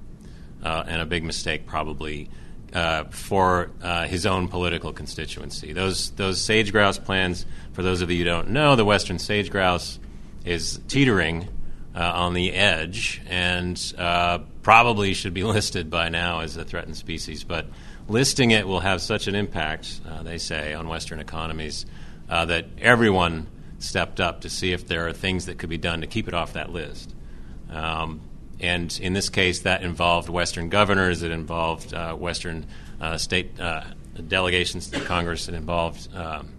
[0.64, 2.30] uh, and a big mistake, probably.
[2.74, 7.46] Uh, for uh, his own political constituency, those those sage grouse plans.
[7.72, 10.00] For those of you who don't know, the western sage grouse
[10.44, 11.48] is teetering
[11.96, 13.82] on the edge and
[14.62, 17.46] probably should be listed by now as a threatened species.
[17.46, 17.68] But
[18.08, 21.86] listing it will have such an impact, uh, they say, on Western economies
[22.30, 23.48] uh, that everyone
[23.80, 26.34] stepped up to see if there are things that could be done to keep it
[26.34, 27.14] off that list.
[27.70, 28.22] Um,
[28.60, 32.66] and in this case, that involved Western governors, it involved uh, Western
[33.00, 33.84] uh, state uh,
[34.28, 36.50] delegations to Congress, it involved um,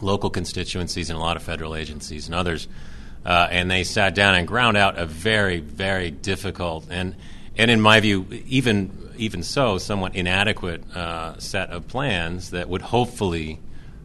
[0.00, 2.68] local constituencies and a lot of federal agencies and others.
[3.24, 7.14] Uh, and they sat down and ground out a very, very difficult and,
[7.56, 12.82] and in my view, even even so, somewhat inadequate uh, set of plans that would
[12.82, 13.60] hopefully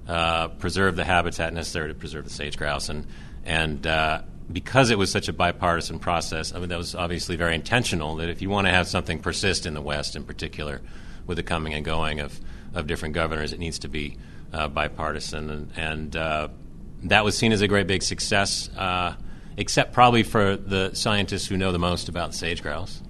[0.07, 2.89] uh, preserve the habitat necessary to preserve the sage grouse.
[2.89, 3.07] And
[3.45, 4.21] and uh,
[4.51, 8.17] because it was such a bipartisan process, I mean that was obviously very intentional.
[8.17, 10.81] That if you want to have something persist in the West, in particular,
[11.25, 12.39] with the coming and going of
[12.73, 14.17] of different governors, it needs to be
[14.53, 15.71] uh, bipartisan and.
[15.75, 16.47] and uh,
[17.03, 19.15] that was seen as a great big success uh,
[19.55, 23.01] except probably for the scientists who know the most about sage grouse.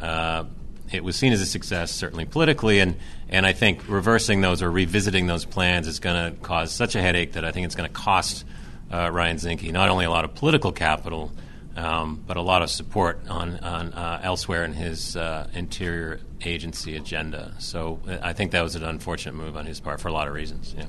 [0.00, 0.44] Uh,
[0.92, 2.96] it was seen as a success, certainly politically, and,
[3.28, 7.02] and I think reversing those or revisiting those plans is going to cause such a
[7.02, 8.44] headache that I think it's going to cost
[8.92, 11.32] uh, Ryan Zinke not only a lot of political capital,
[11.76, 16.96] um, but a lot of support on, on uh, elsewhere in his uh, interior agency
[16.96, 17.54] agenda.
[17.58, 20.34] So I think that was an unfortunate move on his part for a lot of
[20.34, 20.74] reasons.
[20.76, 20.86] Yeah.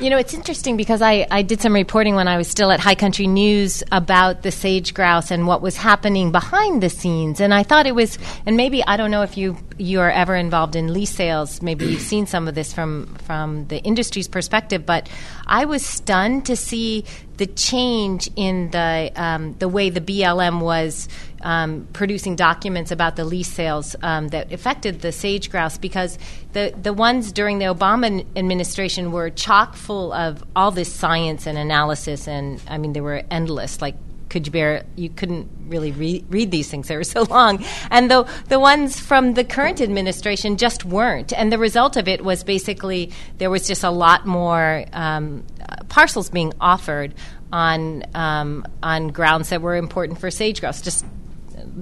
[0.00, 2.80] You know, it's interesting because I, I did some reporting when I was still at
[2.80, 7.38] High Country News about the sage grouse and what was happening behind the scenes.
[7.38, 10.36] And I thought it was, and maybe I don't know if you you are ever
[10.36, 11.60] involved in lease sales.
[11.60, 14.86] Maybe you've seen some of this from from the industry's perspective.
[14.86, 15.06] But
[15.50, 17.04] I was stunned to see
[17.36, 21.08] the change in the um, the way the BLM was
[21.42, 26.18] um, producing documents about the lease sales um, that affected the sage grouse because
[26.52, 31.58] the the ones during the Obama administration were chock full of all this science and
[31.58, 33.96] analysis and I mean they were endless like
[34.30, 37.64] could you bear you couldn't really re- read these things they were so long.
[37.90, 41.32] And the the ones from the current administration just weren't.
[41.32, 45.44] And the result of it was basically there was just a lot more um,
[45.88, 47.14] parcels being offered
[47.52, 50.80] on um, on grounds that were important for sage grouse.
[50.80, 51.04] Just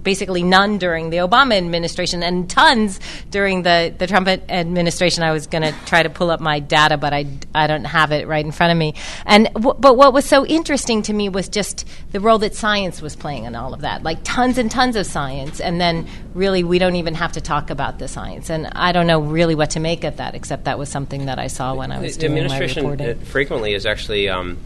[0.02, 5.22] basically none during the Obama administration and tons during the, the Trump administration.
[5.22, 8.12] I was going to try to pull up my data, but I, I don't have
[8.12, 8.94] it right in front of me.
[9.26, 13.02] And w- but what was so interesting to me was just the role that science
[13.02, 16.64] was playing in all of that, like tons and tons of science, and then really
[16.64, 18.50] we don't even have to talk about the science.
[18.50, 21.38] And I don't know really what to make of that, except that was something that
[21.38, 23.20] I saw when I was the, doing the administration my reporting.
[23.24, 24.58] frequently is actually um,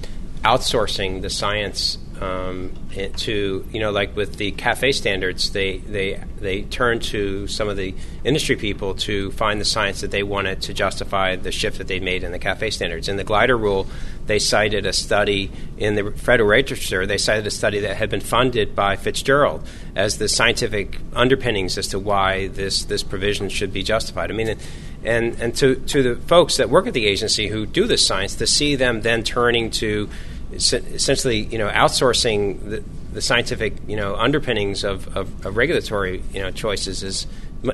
[0.42, 2.72] outsourcing the science um,
[3.16, 7.76] to you know like with the CAFE standards they they they turn to some of
[7.76, 11.88] the industry people to find the science that they wanted to justify the shift that
[11.88, 13.08] they made in the CAFE standards.
[13.08, 13.86] In the glider rule
[14.26, 18.20] they cited a study in the Federal Register they cited a study that had been
[18.20, 19.66] funded by Fitzgerald
[19.96, 24.30] as the scientific underpinnings as to why this this provision should be justified.
[24.30, 24.56] I mean
[25.04, 28.36] and and to to the folks that work at the agency who do this science
[28.36, 30.08] to see them then turning to
[30.52, 36.40] essentially, you know, outsourcing the, the scientific, you know, underpinnings of, of, of, regulatory, you
[36.40, 37.26] know, choices is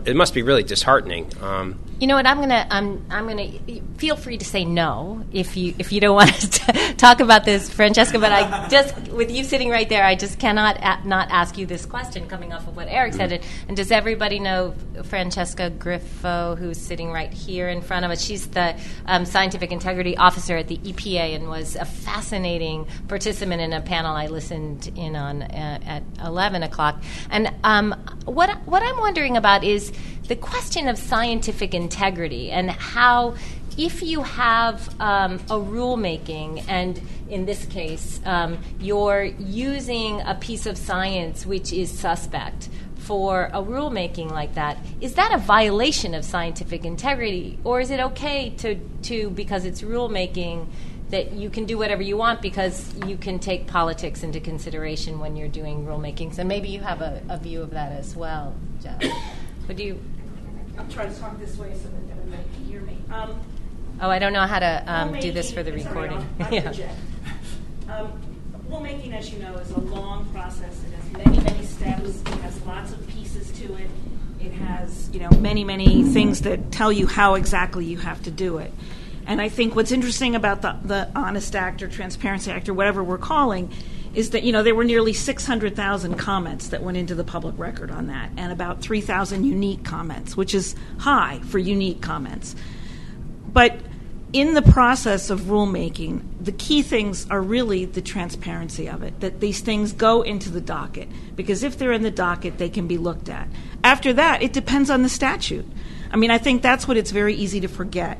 [0.04, 1.30] it must be really disheartening.
[1.40, 2.26] Um, you know what?
[2.26, 3.50] I'm gonna I'm I'm gonna
[3.96, 7.70] feel free to say no if you if you don't want to talk about this,
[7.70, 8.18] Francesca.
[8.18, 11.66] But I just with you sitting right there, I just cannot a- not ask you
[11.66, 13.30] this question coming off of what Eric said.
[13.30, 13.68] Mm-hmm.
[13.68, 14.74] And does everybody know
[15.04, 18.22] Francesca Grifo, who's sitting right here in front of us?
[18.22, 23.72] She's the um, scientific integrity officer at the EPA and was a fascinating participant in
[23.72, 27.02] a panel I listened in on uh, at 11 o'clock.
[27.30, 27.94] And um,
[28.24, 29.92] what what I'm wondering about is is
[30.28, 31.87] the question of scientific integrity
[32.50, 33.34] and how
[33.78, 40.66] if you have um, a rulemaking, and in this case, um, you're using a piece
[40.66, 46.24] of science which is suspect for a rulemaking like that, is that a violation of
[46.24, 50.66] scientific integrity, or is it okay to, to because it's rulemaking,
[51.10, 55.36] that you can do whatever you want because you can take politics into consideration when
[55.36, 56.38] you're doing rulemakings?
[56.38, 59.00] And maybe you have a, a view of that as well, Jeff.
[59.68, 60.02] Would you?
[60.78, 62.98] I'll try to talk this way so that everybody can hear me.
[63.10, 63.40] Um,
[64.00, 66.24] oh, I don't know how to um, do this for the recording.
[66.50, 66.72] yeah.
[67.88, 68.12] Um,
[68.68, 70.82] rulemaking, as you know, is a long process.
[70.84, 72.20] It has many, many steps.
[72.20, 73.90] It has lots of pieces to it.
[74.40, 78.30] It has, you know, many, many things that tell you how exactly you have to
[78.30, 78.72] do it.
[79.26, 83.02] And I think what's interesting about the, the Honest Act or Transparency Act or whatever
[83.02, 83.70] we're calling
[84.18, 87.88] is that you know there were nearly 600,000 comments that went into the public record
[87.88, 92.56] on that, and about 3,000 unique comments, which is high for unique comments.
[93.52, 93.78] But
[94.32, 99.38] in the process of rulemaking, the key things are really the transparency of it, that
[99.38, 102.98] these things go into the docket, because if they're in the docket, they can be
[102.98, 103.46] looked at.
[103.84, 105.64] After that, it depends on the statute.
[106.10, 108.18] I mean, I think that's what it's very easy to forget,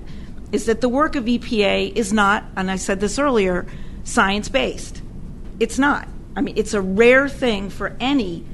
[0.53, 3.67] is that the work of EPA is not, and I said this earlier,
[4.05, 5.03] science based.
[5.61, 6.09] It's not.
[6.37, 8.45] I mean, it's a rare thing for any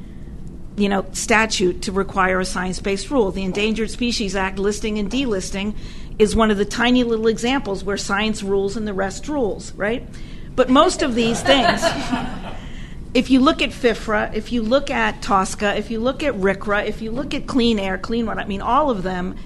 [0.77, 3.31] you know statute to require a science-based rule.
[3.31, 5.75] The Endangered Species Act listing and delisting
[6.19, 10.07] is one of the tiny little examples where science rules and the rest rules, right?
[10.55, 11.83] But most of these things,
[13.15, 16.87] if you look at FIFRA, if you look at TSCA, if you look at RCRA,
[16.87, 19.37] if you look at Clean Air, Clean Water, I mean, all of them,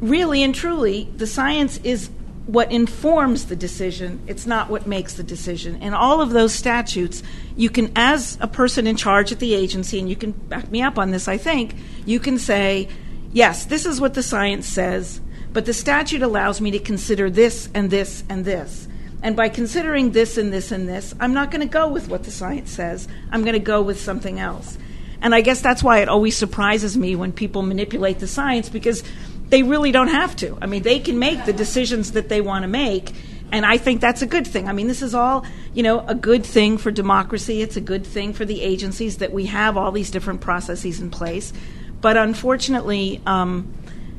[0.00, 2.10] really and truly, the science is
[2.46, 5.82] what informs the decision, it's not what makes the decision.
[5.82, 7.22] In all of those statutes,
[7.56, 10.80] you can, as a person in charge at the agency, and you can back me
[10.80, 11.74] up on this, I think,
[12.04, 12.88] you can say,
[13.32, 15.20] yes, this is what the science says,
[15.52, 18.86] but the statute allows me to consider this and this and this.
[19.22, 22.22] And by considering this and this and this, I'm not going to go with what
[22.22, 23.08] the science says.
[23.32, 24.78] I'm going to go with something else.
[25.20, 29.02] And I guess that's why it always surprises me when people manipulate the science because
[29.48, 30.58] they really don't have to.
[30.60, 33.12] I mean, they can make the decisions that they want to make.
[33.52, 34.68] And I think that's a good thing.
[34.68, 37.62] I mean, this is all, you know, a good thing for democracy.
[37.62, 41.10] It's a good thing for the agencies that we have all these different processes in
[41.10, 41.52] place.
[42.00, 43.72] But unfortunately, um,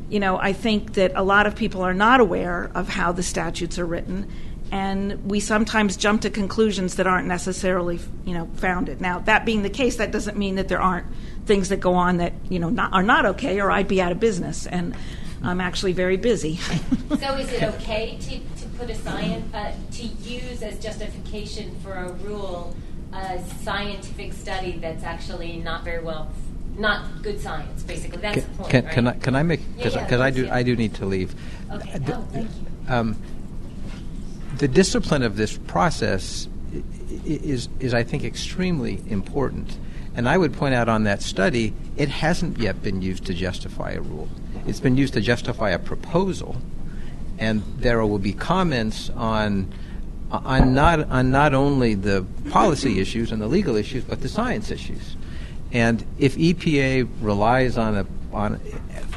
[0.09, 3.23] you know, I think that a lot of people are not aware of how the
[3.23, 4.31] statutes are written,
[4.71, 9.01] and we sometimes jump to conclusions that aren't necessarily, you know, founded.
[9.01, 11.07] Now, that being the case, that doesn't mean that there aren't
[11.45, 14.11] things that go on that you know not, are not okay, or I'd be out
[14.11, 14.65] of business.
[14.65, 14.95] And
[15.43, 16.57] I'm actually very busy.
[17.09, 21.93] so, is it okay to, to put a science uh, to use as justification for
[21.93, 22.75] a rule
[23.13, 26.29] a scientific study that's actually not very well
[26.77, 27.81] not good science.
[27.83, 28.69] Basically, that's can, the point.
[28.69, 28.93] Can, right?
[28.93, 30.55] can I can I make because yeah, yeah, I do yeah.
[30.55, 31.33] I do need to leave.
[31.71, 31.97] Okay.
[31.97, 32.93] The, oh, thank you.
[32.93, 33.17] um,
[34.57, 36.47] the discipline of this process
[37.25, 39.77] is is I think extremely important.
[40.15, 43.91] And I would point out on that study, it hasn't yet been used to justify
[43.91, 44.27] a rule.
[44.65, 46.55] It's been used to justify a proposal,
[47.37, 49.71] and there will be comments on
[50.31, 54.71] on not on not only the policy issues and the legal issues, but the science
[54.71, 55.15] issues.
[55.71, 58.59] And if EPA relies on a on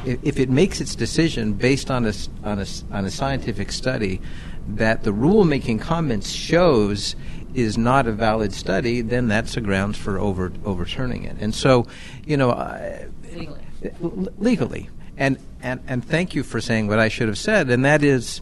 [0.05, 2.12] if it makes its decision based on a
[2.45, 4.20] on a on a scientific study
[4.68, 7.16] that the rulemaking comments shows
[7.54, 11.36] is not a valid study, then that's a grounds for over overturning it.
[11.40, 11.86] And so,
[12.24, 13.61] you know, uh, Legally.
[14.02, 14.88] l- legally.
[15.16, 18.40] And, and and thank you for saying what I should have said, and that is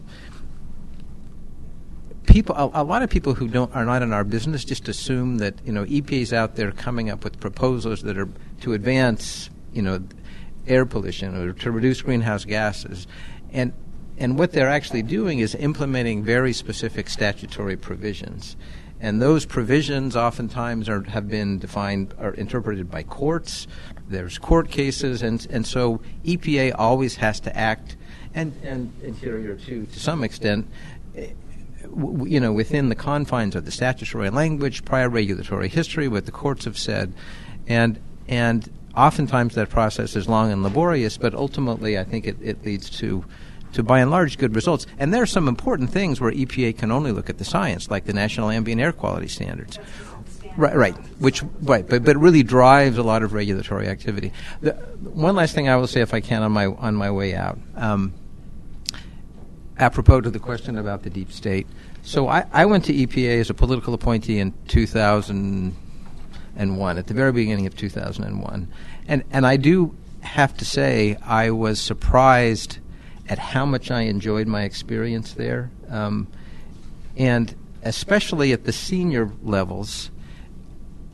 [2.29, 5.39] people a, a lot of people who don't are not in our business just assume
[5.39, 8.29] that you know EPA's out there coming up with proposals that are
[8.61, 10.01] to advance you know
[10.67, 13.07] air pollution or to reduce greenhouse gases
[13.51, 13.73] and
[14.19, 18.55] and what they're actually doing is implementing very specific statutory provisions.
[19.01, 23.65] And those provisions oftentimes are, have been defined or interpreted by courts.
[24.09, 25.23] There's court cases.
[25.23, 27.95] And and so EPA always has to act
[28.33, 30.67] and and interior too to some extent
[32.25, 36.65] you know, within the confines of the statutory language, prior regulatory history, what the courts
[36.65, 37.13] have said,
[37.67, 42.63] and and oftentimes that process is long and laborious, but ultimately I think it, it
[42.65, 43.23] leads to
[43.73, 44.85] to by and large good results.
[44.97, 48.05] And there are some important things where EPA can only look at the science, like
[48.05, 49.79] the National Ambient Air Quality Standards.
[50.57, 50.95] Right, right.
[51.19, 54.33] Which, right, but but really drives a lot of regulatory activity.
[54.61, 57.35] The, one last thing I will say, if I can, on my on my way
[57.35, 57.57] out.
[57.75, 58.13] Um,
[59.79, 61.67] apropos to the question about the deep state.
[62.03, 67.31] So I, I went to EPA as a political appointee in 2001, at the very
[67.31, 68.67] beginning of 2001.
[69.07, 72.79] And, and I do have to say, I was surprised
[73.29, 75.69] at how much I enjoyed my experience there.
[75.87, 76.27] Um,
[77.15, 80.09] and especially at the senior levels,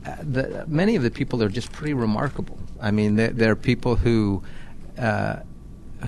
[0.04, 2.58] uh, the, many of the people are just pretty remarkable.
[2.80, 4.42] I mean, they're, they're people who
[4.98, 5.40] uh,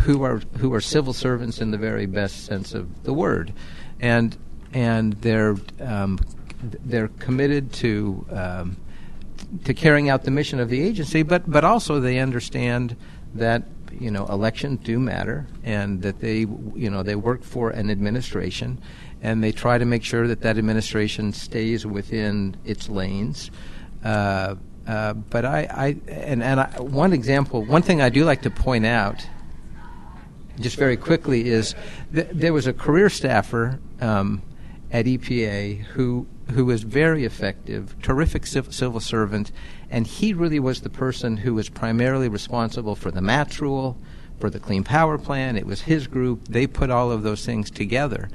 [0.01, 3.53] who are who are civil servants in the very best sense of the word,
[4.01, 4.37] and
[4.73, 6.19] and they're um,
[6.85, 8.77] they're committed to um,
[9.65, 12.97] to carrying out the mission of the agency, but but also they understand
[13.35, 13.65] that
[14.01, 16.41] you know elections do matter, and that they
[16.75, 18.81] you know they work for an administration,
[19.23, 23.51] and they try to make sure that that administration stays within its lanes.
[24.05, 28.43] Uh, uh, but I, I and, and I, one example, one thing I do like
[28.43, 29.27] to point out,
[30.59, 31.75] just very quickly, is
[32.15, 34.43] th- there was a career staffer um,
[34.91, 39.53] at EPA who who was very effective, terrific civ- civil servant,
[39.91, 43.97] and he really was the person who was primarily responsible for the MATS rule,
[44.39, 45.57] for the Clean Power Plan.
[45.57, 48.29] It was his group; they put all of those things together,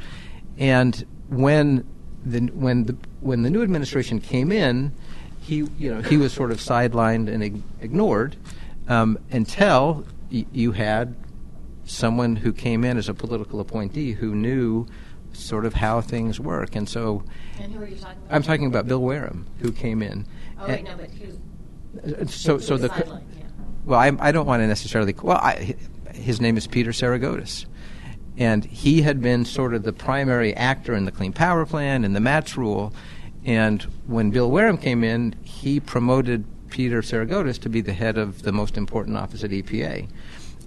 [0.57, 1.85] and when
[2.25, 4.93] the when the when the new administration came in
[5.41, 8.35] he you know he was sort of sidelined and ig- ignored
[8.87, 11.15] um, until y- you had
[11.85, 14.85] someone who came in as a political appointee who knew
[15.33, 17.23] sort of how things work, and so
[17.61, 18.35] And who are you talking about?
[18.35, 20.25] I'm talking about Bill Wehrum who came in.
[20.63, 23.25] Oh, wait, no, but who's uh, so so the sideline?
[23.37, 23.43] Yeah.
[23.85, 25.13] well, I, I don't want to necessarily.
[25.21, 25.75] Well, I,
[26.13, 27.65] his name is Peter Tsirigotis,
[28.37, 32.15] and he had been sort of the primary actor in the Clean Power Plan and
[32.15, 32.93] the MATS rule.
[33.45, 38.43] And when Bill Wehrum came in, he promoted Peter Tsirigotis to be the head of
[38.43, 40.07] the most important office at EPA.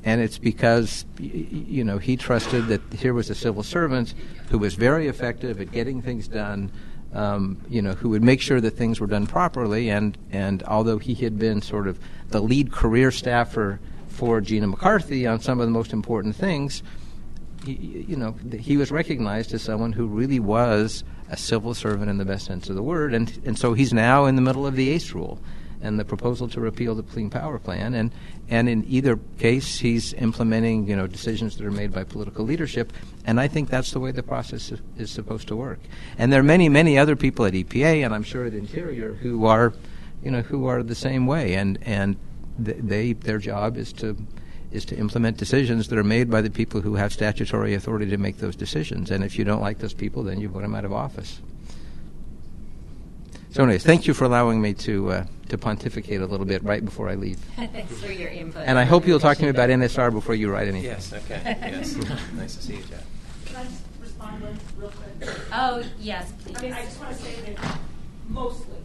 [0.04, 4.14] And it's because, you know, he trusted that here was a civil servant
[4.50, 6.70] who was very effective at getting things done,
[7.12, 9.90] um, you know, who would make sure that things were done properly.
[9.90, 11.98] And, and although he had been sort of
[12.28, 16.82] the lead career staffer for Gina McCarthy on some of the most important things,
[17.64, 22.18] he, you know, he was recognized as someone who really was a civil servant in
[22.18, 24.76] the best sense of the word, and and so he's now in the middle of
[24.76, 25.40] the ACE rule
[25.86, 28.12] and the proposal to repeal the Clean Power Plan, and
[28.48, 32.92] and in either case, he's implementing you know decisions that are made by political leadership,
[33.24, 35.78] and I think that's the way the process is, supposed to work.
[36.18, 39.46] And there are many many other people at EPA, and I'm sure at Interior, who
[39.46, 39.72] are,
[40.22, 42.16] you know, who are the same way, and and
[42.58, 44.16] they their job is to
[44.72, 48.18] is to implement decisions that are made by the people who have statutory authority to
[48.18, 49.10] make those decisions.
[49.10, 51.40] And if you don't like those people, then you put them out of office.
[53.56, 56.84] So, anyways, thank you for allowing me to uh, to pontificate a little bit right
[56.84, 57.38] before I leave.
[57.56, 58.62] Thanks for your input.
[58.66, 60.84] And I hope you'll talk to me about NSR before you write anything.
[60.84, 61.40] Yes, okay.
[61.62, 61.96] Yes.
[62.34, 63.02] nice to see you, Jeff.
[63.46, 65.38] Can I just respond real- real quick?
[65.54, 66.56] Oh, yes, please.
[66.58, 67.78] I mean, I just want to say that
[68.28, 68.76] mostly,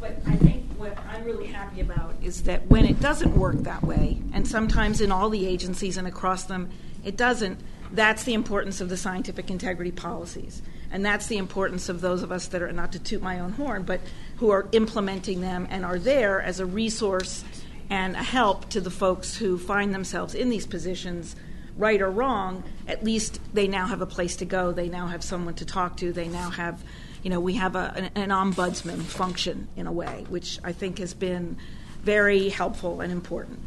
[0.00, 3.84] but I think what I'm really happy about is that when it doesn't work that
[3.84, 6.68] way, and sometimes in all the agencies and across them
[7.04, 7.60] it doesn't,
[7.92, 10.62] that's the importance of the scientific integrity policies.
[10.92, 13.52] And that's the importance of those of us that are, not to toot my own
[13.52, 14.00] horn, but
[14.36, 17.44] who are implementing them and are there as a resource
[17.88, 21.36] and a help to the folks who find themselves in these positions,
[21.76, 22.64] right or wrong.
[22.88, 25.96] At least they now have a place to go, they now have someone to talk
[25.98, 26.82] to, they now have
[27.22, 30.98] you know, we have a, an, an, ombudsman function in a way, which I think
[30.98, 31.56] has been
[32.02, 33.60] very helpful and important.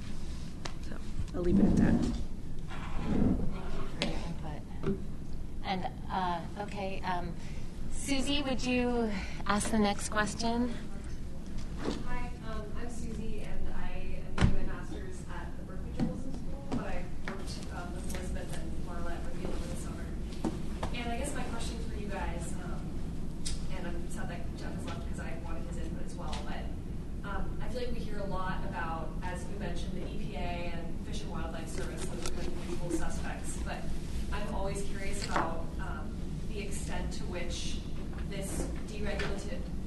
[0.90, 0.96] So
[1.36, 1.94] I'll leave it at that.
[3.22, 4.14] Thank you for your
[4.84, 4.98] input.
[5.66, 7.32] And uh, okay, um,
[7.96, 9.10] Susie, would you
[9.48, 10.74] ask the next question?
[12.08, 16.68] Hi, um, I'm Susie, and I am doing my master's at the Berkeley Journalism School,
[16.72, 20.06] but I worked um, with Elizabeth and Marla at Reveal over the summer.
[20.94, 22.84] And I guess my question for you guys, um,
[23.78, 27.30] and I'm sad that Jeff has left because I wanted his input as well, but
[27.30, 31.08] um, I feel like we hear a lot about, as we mentioned, the EPA and
[31.08, 33.80] Fish and Wildlife Service, those are kind of usual suspects, but
[34.34, 36.16] I'm always curious about um,
[36.50, 37.78] the extent to which
[39.02, 39.46] this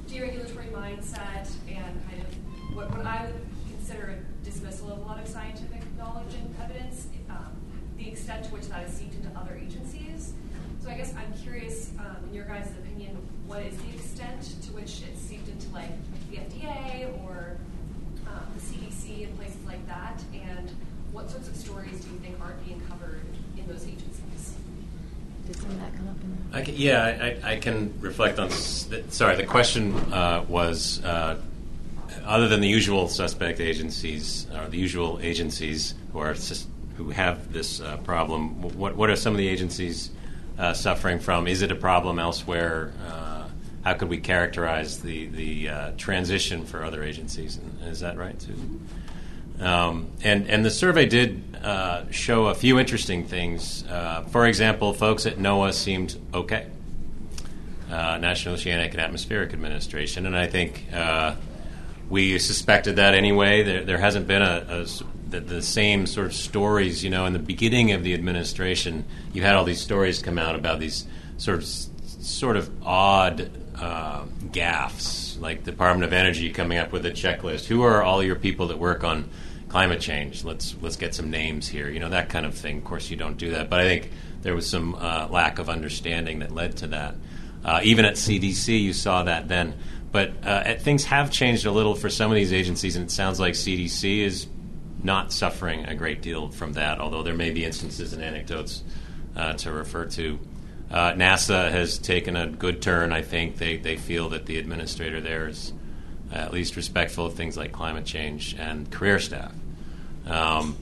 [0.09, 5.19] deregulatory mindset and kind of what, what I would consider a dismissal of a lot
[5.19, 7.51] of scientific knowledge and evidence, um,
[7.97, 10.33] the extent to which that is seeped into other agencies.
[10.83, 14.71] So I guess I'm curious, um, in your guys' opinion, what is the extent to
[14.73, 15.91] which it's seeped into like
[16.29, 17.57] the FDA or
[18.27, 20.69] um, the CDC and places like that, and
[21.11, 23.21] what sorts of stories do you think aren't being covered
[23.57, 24.16] in those agencies?
[25.47, 28.49] Did some of that come up in I can, yeah, I, I can reflect on.
[28.51, 31.37] Sorry, the question uh, was uh,
[32.25, 36.35] other than the usual suspect agencies, or the usual agencies who are
[36.97, 38.61] who have this uh, problem.
[38.61, 40.11] What what are some of the agencies
[40.59, 41.47] uh, suffering from?
[41.47, 42.91] Is it a problem elsewhere?
[43.07, 43.47] Uh,
[43.83, 47.57] how could we characterize the the uh, transition for other agencies?
[47.83, 48.85] Is that right, Susan?
[49.59, 53.83] Um, and and the survey did uh, show a few interesting things.
[53.87, 56.67] Uh, for example, folks at NOAA seemed okay,
[57.89, 61.35] uh, National Oceanic and Atmospheric Administration, and I think uh,
[62.09, 63.63] we suspected that anyway.
[63.63, 64.85] There, there hasn't been a, a
[65.29, 67.03] the, the same sort of stories.
[67.03, 70.55] You know, in the beginning of the administration, you had all these stories come out
[70.55, 76.91] about these sort of sort of odd uh, gaffes, like Department of Energy coming up
[76.91, 77.65] with a checklist.
[77.65, 79.29] Who are all your people that work on
[79.77, 80.43] climate change?
[80.43, 81.87] Let's let's get some names here.
[81.87, 82.79] You know that kind of thing.
[82.79, 84.09] Of course, you don't do that, but I think
[84.41, 87.13] there was some uh, lack of understanding that led to that.
[87.63, 89.75] Uh, even at CDC, you saw that then.
[90.11, 93.39] But uh, things have changed a little for some of these agencies, and it sounds
[93.39, 94.47] like CDC is
[95.03, 98.81] not suffering a great deal from that, although there may be instances and anecdotes
[99.35, 100.39] uh, to refer to.
[100.89, 103.57] Uh, NASA has taken a good turn, I think.
[103.57, 105.71] They, they feel that the administrator there is
[106.31, 109.53] at least respectful of things like climate change and career staff.
[110.29, 110.77] Um,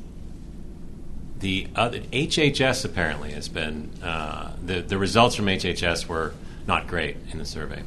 [1.39, 6.33] the other, HHS apparently has been, uh, the, the results from HHS were
[6.65, 7.83] not great in the survey.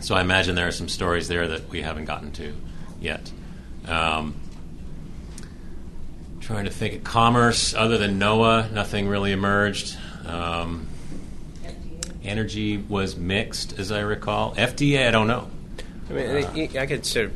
[0.00, 2.54] So I imagine there are some stories there that we haven't gotten to
[3.00, 3.30] yet.
[3.86, 4.34] Um,
[6.40, 9.96] trying to think of commerce other than NOAA, nothing really emerged.
[10.26, 10.86] Um,
[12.22, 14.54] energy was mixed, as I recall.
[14.54, 15.48] FDA, I don't know.
[16.08, 17.32] I mean, I- I could sort of,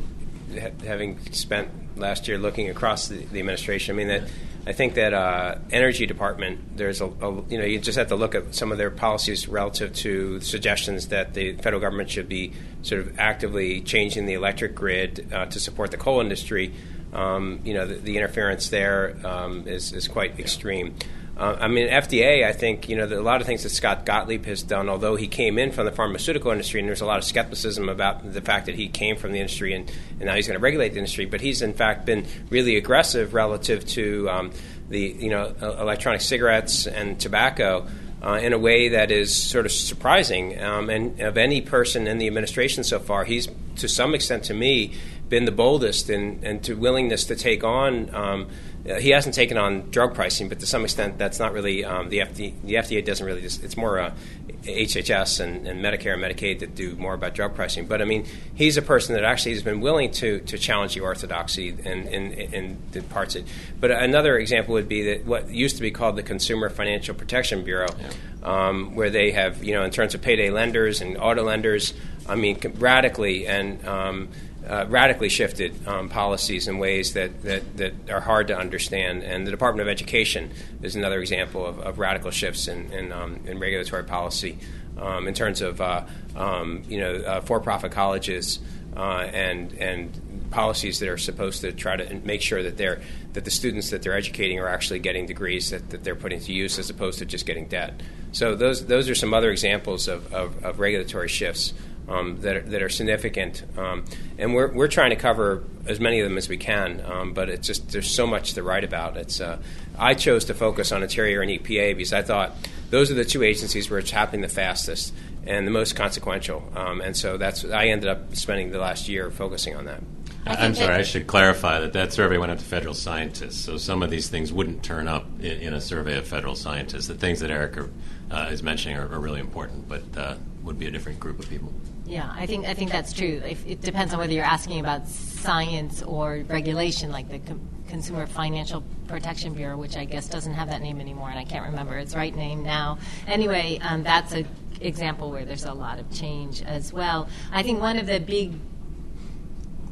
[0.59, 4.23] ha- having spent last year looking across the, the administration, I mean, that
[4.67, 8.15] I think that uh, energy department, there's a, a, you know, you just have to
[8.15, 12.53] look at some of their policies relative to suggestions that the federal government should be
[12.81, 16.73] sort of actively changing the electric grid uh, to support the coal industry.
[17.13, 20.95] Um, you know, the, the interference there um, is, is quite extreme.
[21.37, 24.45] Uh, I mean, FDA, I think, you know, a lot of things that Scott Gottlieb
[24.45, 27.25] has done, although he came in from the pharmaceutical industry, and there's a lot of
[27.25, 30.57] skepticism about the fact that he came from the industry and, and now he's going
[30.57, 34.51] to regulate the industry, but he's in fact been really aggressive relative to um,
[34.87, 37.85] the, you know, electronic cigarettes and tobacco.
[38.23, 40.59] Uh, in a way that is sort of surprising.
[40.59, 44.53] Um, and of any person in the administration so far, he's to some extent to
[44.55, 44.95] me
[45.29, 48.13] been the boldest and, and to willingness to take on.
[48.15, 48.47] Um,
[48.85, 52.19] he hasn't taken on drug pricing, but to some extent, that's not really um, the
[52.19, 52.53] FDA.
[52.63, 53.41] The FDA doesn't really.
[53.41, 54.13] Just, it's more uh,
[54.61, 57.87] HHS and, and, Medicare and Medicaid that do more about drug pricing.
[57.87, 61.01] But I mean, he's a person that actually has been willing to to challenge the
[61.01, 63.45] orthodoxy and in, in, in parts it.
[63.79, 67.63] But another example would be that what used to be called the Consumer Financial Protection
[67.63, 68.67] Bureau, yeah.
[68.67, 71.95] um, where they have you know in terms of payday lenders and auto lenders,
[72.29, 74.29] I mean radically and um,
[74.67, 79.23] uh, radically shifted um, policies in ways that, that, that are hard to understand.
[79.23, 80.51] And the Department of Education
[80.81, 84.57] is another example of, of radical shifts in, in, um, in regulatory policy
[84.97, 86.05] um, in terms of uh,
[86.35, 88.59] um, you know uh, for-profit colleges
[88.95, 93.01] uh, and and policies that are supposed to try to make sure that they're
[93.33, 96.53] that the students that they're educating are actually getting degrees that, that they're putting to
[96.53, 98.01] use as opposed to just getting debt.
[98.31, 101.73] So those those are some other examples of, of, of regulatory shifts
[102.07, 103.63] um, that, are, that are significant.
[103.77, 104.05] Um,
[104.37, 107.49] and we're, we're trying to cover as many of them as we can, um, but
[107.49, 109.17] it's just there's so much to write about.
[109.17, 109.61] It's uh,
[109.97, 112.55] I chose to focus on Interior and EPA because I thought
[112.89, 115.13] those are the two agencies where it's happening the fastest
[115.45, 116.63] and the most consequential.
[116.75, 120.01] Um, and so that's I ended up spending the last year focusing on that.
[120.47, 123.57] I'm sorry, I should clarify that that survey went out to federal scientists.
[123.65, 127.07] So some of these things wouldn't turn up in, in a survey of federal scientists.
[127.07, 127.89] The things that Erica
[128.29, 131.49] uh, is mentioning are, are, really important, but uh, would be a different group of
[131.49, 131.73] people.
[132.05, 133.41] Yeah, I think I think that's true.
[133.45, 138.27] If, it depends on whether you're asking about science or regulation, like the Com- Consumer
[138.27, 141.97] Financial Protection Bureau, which I guess doesn't have that name anymore, and I can't remember
[141.97, 142.99] its right name now.
[143.27, 144.47] Anyway, um, that's an
[144.81, 147.27] example where there's a lot of change as well.
[147.51, 148.53] I think one of the big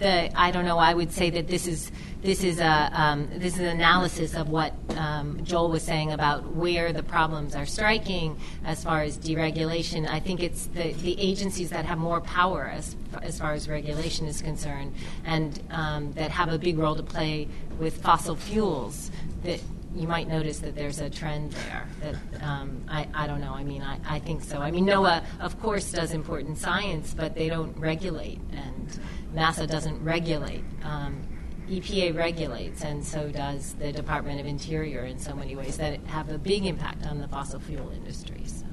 [0.04, 0.78] the I don't know.
[0.78, 4.50] I would say that this is this is a um, this is an analysis of
[4.50, 10.08] what um, Joel was saying about where the problems are striking as far as deregulation.
[10.08, 14.28] I think it's the, the agencies that have more power as as far as regulation
[14.28, 14.94] is concerned,
[15.26, 17.48] and um, that have a big role to play
[17.80, 19.10] with fossil fuels.
[19.44, 19.62] That
[19.96, 21.88] you might notice that there's a trend there.
[22.02, 23.54] That um, I, I don't know.
[23.54, 24.58] I mean, I, I think so.
[24.58, 29.00] I mean, NOAA, of course, does important science, but they don't regulate, and
[29.34, 30.64] NASA doesn't regulate.
[30.84, 31.22] Um,
[31.69, 36.30] EPA regulates, and so does the Department of Interior in so many ways that have
[36.30, 38.43] a big impact on the fossil fuel industry.
[38.45, 38.65] So,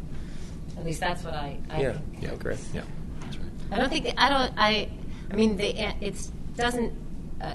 [0.77, 1.59] at least that's what I.
[1.71, 1.93] I yeah.
[1.93, 2.23] Think.
[2.23, 2.35] Yeah.
[2.35, 2.59] Great.
[2.75, 2.83] Yeah.
[3.21, 3.51] That's right.
[3.71, 4.53] I don't think I don't.
[4.57, 4.89] I.
[5.31, 6.93] I mean, it doesn't
[7.41, 7.55] uh,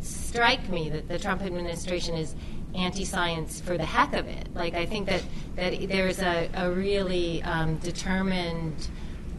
[0.00, 2.34] strike me that the Trump administration is
[2.74, 4.54] anti-science for the heck of it.
[4.54, 5.22] Like I think that
[5.56, 8.88] that there's a, a really um, determined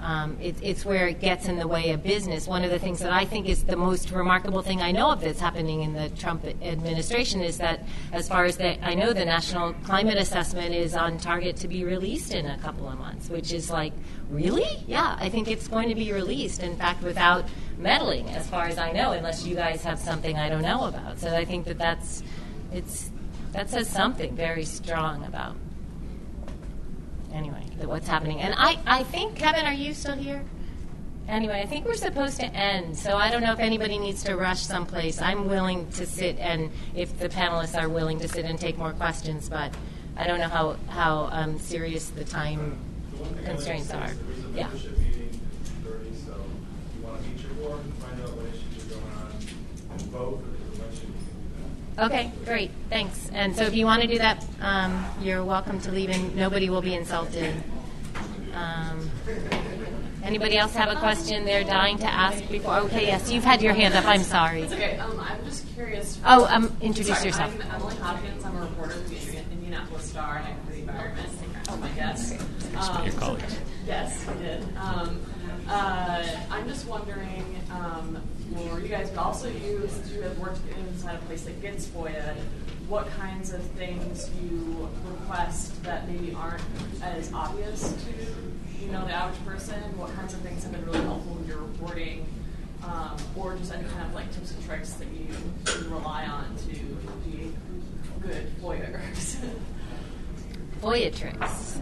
[0.01, 2.47] um, it, it's where it gets in the way of business.
[2.47, 5.21] One of the things that I think is the most remarkable thing I know of
[5.21, 9.25] that's happening in the Trump administration is that, as far as the, I know, the
[9.25, 13.51] National Climate Assessment is on target to be released in a couple of months, which
[13.51, 13.93] is like,
[14.29, 14.83] really?
[14.87, 16.61] Yeah, I think it's going to be released.
[16.61, 17.45] In fact, without
[17.77, 21.19] meddling, as far as I know, unless you guys have something I don't know about.
[21.19, 22.23] So I think that that's
[22.71, 23.11] it's
[23.53, 25.55] that says something very strong about
[27.35, 28.39] anyway, what's happening.
[28.39, 30.43] And I, I think, Kevin, are you still here?
[31.27, 34.35] Anyway, I think we're supposed to end, so I don't know if anybody needs to
[34.35, 35.21] rush someplace.
[35.21, 38.93] I'm willing to sit, and if the panelists are willing to sit and take more
[38.93, 39.73] questions, but
[40.15, 42.77] I don't know how, how um, serious the time
[43.43, 44.11] constraints are.
[44.53, 44.69] Yeah.
[50.15, 50.54] vote
[51.97, 53.29] Okay, great, thanks.
[53.33, 56.69] And so if you want to do that, um, you're welcome to leave, and nobody
[56.69, 57.55] will be insulted.
[58.53, 59.09] Um,
[60.21, 62.79] anybody else have a question they're dying to ask before?
[62.79, 64.05] Okay, yes, you've had your hand up.
[64.05, 64.63] I'm sorry.
[64.63, 64.97] It's okay.
[64.97, 66.19] Um, I'm just curious.
[66.25, 67.53] Oh, um, introduce sorry, yourself.
[67.53, 68.43] I'm Emily Hopkins.
[68.43, 71.29] I'm a reporter for the Indianapolis Star and I cover the environment.
[71.69, 72.31] Oh my guess.
[72.75, 73.57] Um, your colleagues.
[73.87, 74.63] Yes, I did.
[74.77, 75.21] Um,
[75.67, 77.55] uh, I'm just wondering
[78.53, 82.35] for you guys, but also you, you have worked inside a place that gets FOIA,
[82.87, 86.61] what kinds of things you request that maybe aren't
[87.01, 89.81] as obvious to you know the average person?
[89.97, 92.25] What kinds of things have been really helpful when you're reporting,
[92.83, 95.27] um, or just any kind of like tips and tricks that you,
[95.81, 96.75] you rely on to
[97.27, 97.51] be
[98.21, 99.37] good FOIAers?
[100.81, 101.79] FOIA tricks.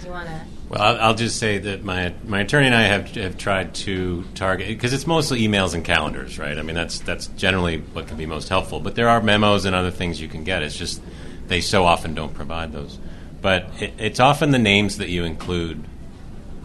[0.00, 0.40] Do you want to?
[0.70, 4.24] Well, I'll, I'll, just say that my my attorney and I have have tried to
[4.34, 6.56] target because it's mostly emails and calendars, right?
[6.56, 8.80] I mean, that's that's generally what can be most helpful.
[8.80, 10.62] But there are memos and other things you can get.
[10.62, 11.02] It's just
[11.48, 12.98] they so often don't provide those.
[13.42, 15.84] But it, it's often the names that you include.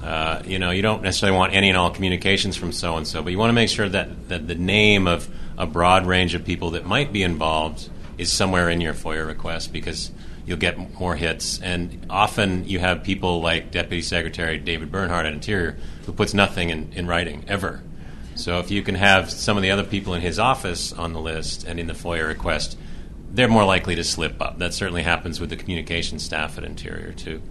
[0.04, 3.24] Uh, you know, you don't necessarily want any and all communications from so and so,
[3.24, 6.46] but you want to make sure that, that the name of a broad range of
[6.46, 7.90] people that might be involved
[8.20, 10.12] is somewhere in your FOIA request because
[10.46, 11.60] you'll get more hits.
[11.62, 16.70] And often you have people like Deputy Secretary David Bernhardt at Interior who puts nothing
[16.70, 17.82] in, in writing ever.
[18.36, 21.22] So if you can have some of the other people in his office on the
[21.22, 22.78] list and in the FOIA request,
[23.32, 24.60] they're more likely to slip up.
[24.60, 27.42] That certainly happens with the communication staff at Interior too.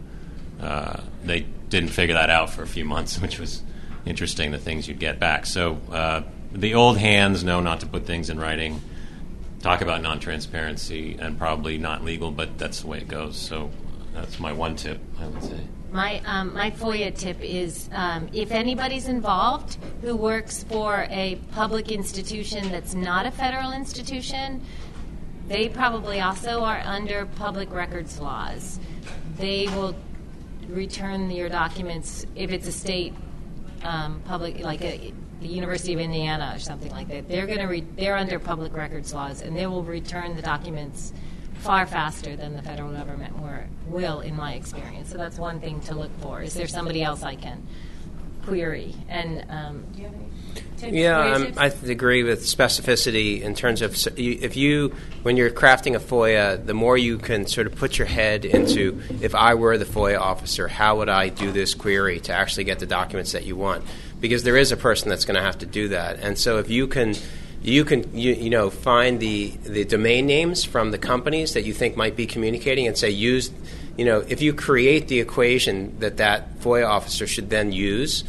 [0.60, 3.62] Uh, they didn't figure that out for a few months, which was
[4.04, 4.50] interesting.
[4.50, 5.46] The things you'd get back.
[5.46, 6.22] So uh,
[6.52, 8.80] the old hands know not to put things in writing.
[9.64, 13.34] Talk about non-transparency and probably not legal, but that's the way it goes.
[13.34, 13.70] So
[14.12, 15.58] that's my one tip, I would say.
[15.90, 21.90] My, um, my FOIA tip is um, if anybody's involved who works for a public
[21.90, 24.60] institution that's not a federal institution,
[25.48, 28.78] they probably also are under public records laws.
[29.38, 29.96] They will
[30.68, 33.14] return your documents if it's a state
[33.82, 35.14] um, public, like a,
[35.44, 37.28] the University of Indiana or something like that.
[37.28, 41.12] They're going to re- they're under public records laws, and they will return the documents
[41.56, 45.10] far faster than the federal government were, will, in my experience.
[45.10, 46.40] So that's one thing to look for.
[46.40, 47.66] Is there somebody else I can
[48.46, 48.94] query?
[49.08, 50.26] And um, do you have any?
[50.76, 51.52] tips, Yeah, um.
[51.58, 54.94] I agree with specificity in terms of if you,
[55.24, 59.02] when you're crafting a FOIA, the more you can sort of put your head into,
[59.20, 62.78] if I were the FOIA officer, how would I do this query to actually get
[62.78, 63.84] the documents that you want?
[64.24, 66.70] Because there is a person that's going to have to do that, and so if
[66.70, 67.14] you can.
[67.66, 71.72] You can you, you know find the, the domain names from the companies that you
[71.72, 73.51] think might be communicating and say use
[73.96, 78.22] you know if you create the equation that that FOIA officer should then use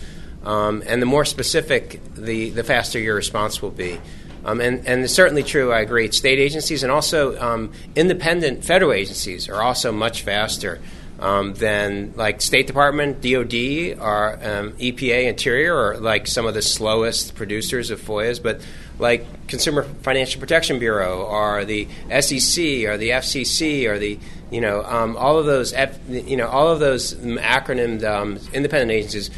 [0.46, 4.00] um, and the more specific, the, the faster your response will be.
[4.46, 6.12] Um, and, and it's certainly true, I agree.
[6.12, 10.80] State agencies and also um, independent federal agencies are also much faster
[11.20, 16.62] um, than like State Department, DoD, or um, EPA, Interior, or like some of the
[16.62, 18.42] slowest producers of FOIAs.
[18.42, 18.66] But
[19.00, 24.20] like Consumer Financial Protection Bureau, or the SEC, or the FCC, or the
[24.52, 28.92] you know um, all of those F, you know all of those acronymed um, independent
[28.92, 29.32] agencies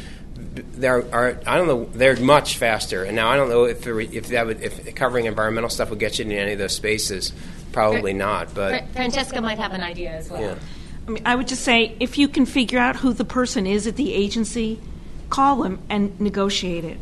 [0.54, 3.98] there are I don't know they're much faster and now I don't know if the,
[3.98, 7.32] if that would if covering environmental stuff would get you into any of those spaces
[7.72, 10.40] probably not but Francesca might have an idea as well.
[10.40, 10.54] yeah
[11.08, 13.86] I mean, I would just say if you can figure out who the person is
[13.86, 14.78] at the agency,
[15.30, 16.98] call them and negotiate it.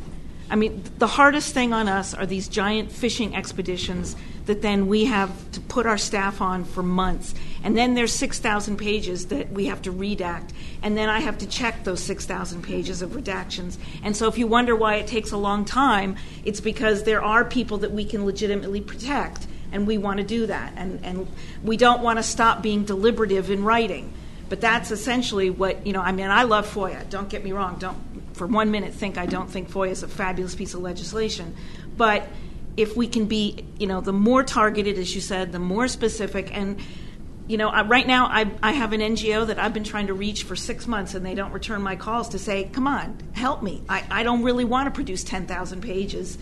[0.48, 4.14] I mean, the hardest thing on us are these giant fishing expeditions
[4.44, 7.34] that then we have to put our staff on for months.
[7.64, 10.50] And then there's 6,000 pages that we have to redact.
[10.84, 13.76] And then I have to check those 6,000 pages of redactions.
[14.04, 16.14] And so if you wonder why it takes a long time,
[16.44, 19.48] it's because there are people that we can legitimately protect.
[19.76, 20.72] And we want to do that.
[20.76, 21.28] And, and
[21.62, 24.10] we don't want to stop being deliberative in writing.
[24.48, 27.08] But that's essentially what, you know, I mean, I love FOIA.
[27.10, 27.76] Don't get me wrong.
[27.78, 27.98] Don't
[28.32, 31.54] for one minute think I don't think FOIA is a fabulous piece of legislation.
[31.94, 32.26] But
[32.76, 36.54] if we can be, you know, the more targeted, as you said, the more specific,
[36.56, 36.80] and
[37.48, 40.14] you know, I, right now I, I have an NGO that I've been trying to
[40.14, 43.62] reach for six months, and they don't return my calls to say, "Come on, help
[43.62, 43.82] me.
[43.88, 46.38] I, I don't really want to produce ten thousand pages."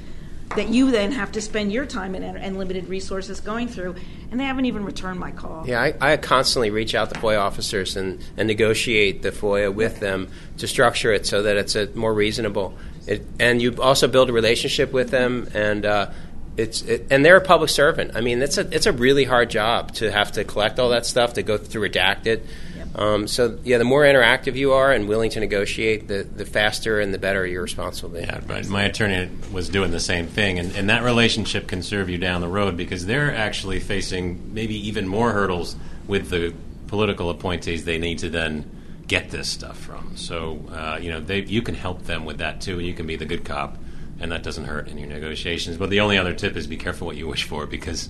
[0.56, 3.96] That you then have to spend your time and, and limited resources going through,
[4.30, 5.66] and they haven't even returned my call.
[5.66, 10.00] yeah I, I constantly reach out to FOIA officers and, and negotiate the FOIA with
[10.00, 12.76] them to structure it so that it's a more reasonable
[13.06, 16.10] it, and you also build a relationship with them and uh,
[16.56, 18.12] it's it, and they're a public servant.
[18.14, 21.04] I mean, it's a it's a really hard job to have to collect all that
[21.06, 22.46] stuff to go through redact it.
[22.94, 27.00] Um, so yeah, the more interactive you are and willing to negotiate, the the faster
[27.00, 28.20] and the better your response will be.
[28.20, 32.08] Yeah, but my attorney was doing the same thing, and, and that relationship can serve
[32.08, 35.74] you down the road because they're actually facing maybe even more hurdles
[36.06, 36.54] with the
[36.86, 38.70] political appointees they need to then
[39.08, 40.16] get this stuff from.
[40.16, 43.08] So uh, you know, they, you can help them with that too, and you can
[43.08, 43.76] be the good cop,
[44.20, 45.78] and that doesn't hurt in your negotiations.
[45.78, 48.08] But the only other tip is be careful what you wish for because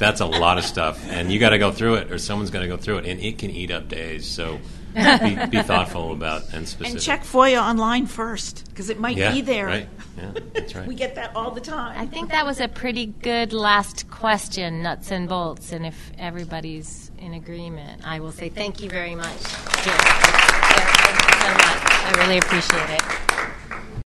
[0.00, 2.68] that's a lot of stuff, and you got to go through it, or someone's going
[2.68, 4.26] to go through it, and it can eat up days.
[4.26, 4.58] So
[4.94, 6.94] be, be thoughtful about and specific.
[6.94, 9.66] And check FOIA online first, because it might Yeah, be there.
[9.66, 9.88] right.
[10.18, 10.86] Yeah, that's right.
[10.88, 11.96] we get that all the time.
[11.96, 15.70] I think that was a pretty good last question, nuts and bolts.
[15.70, 19.28] And if everybody's in agreement, I will say thank you very much.
[19.36, 21.86] Thank you so much.
[22.02, 23.29] I really appreciate it.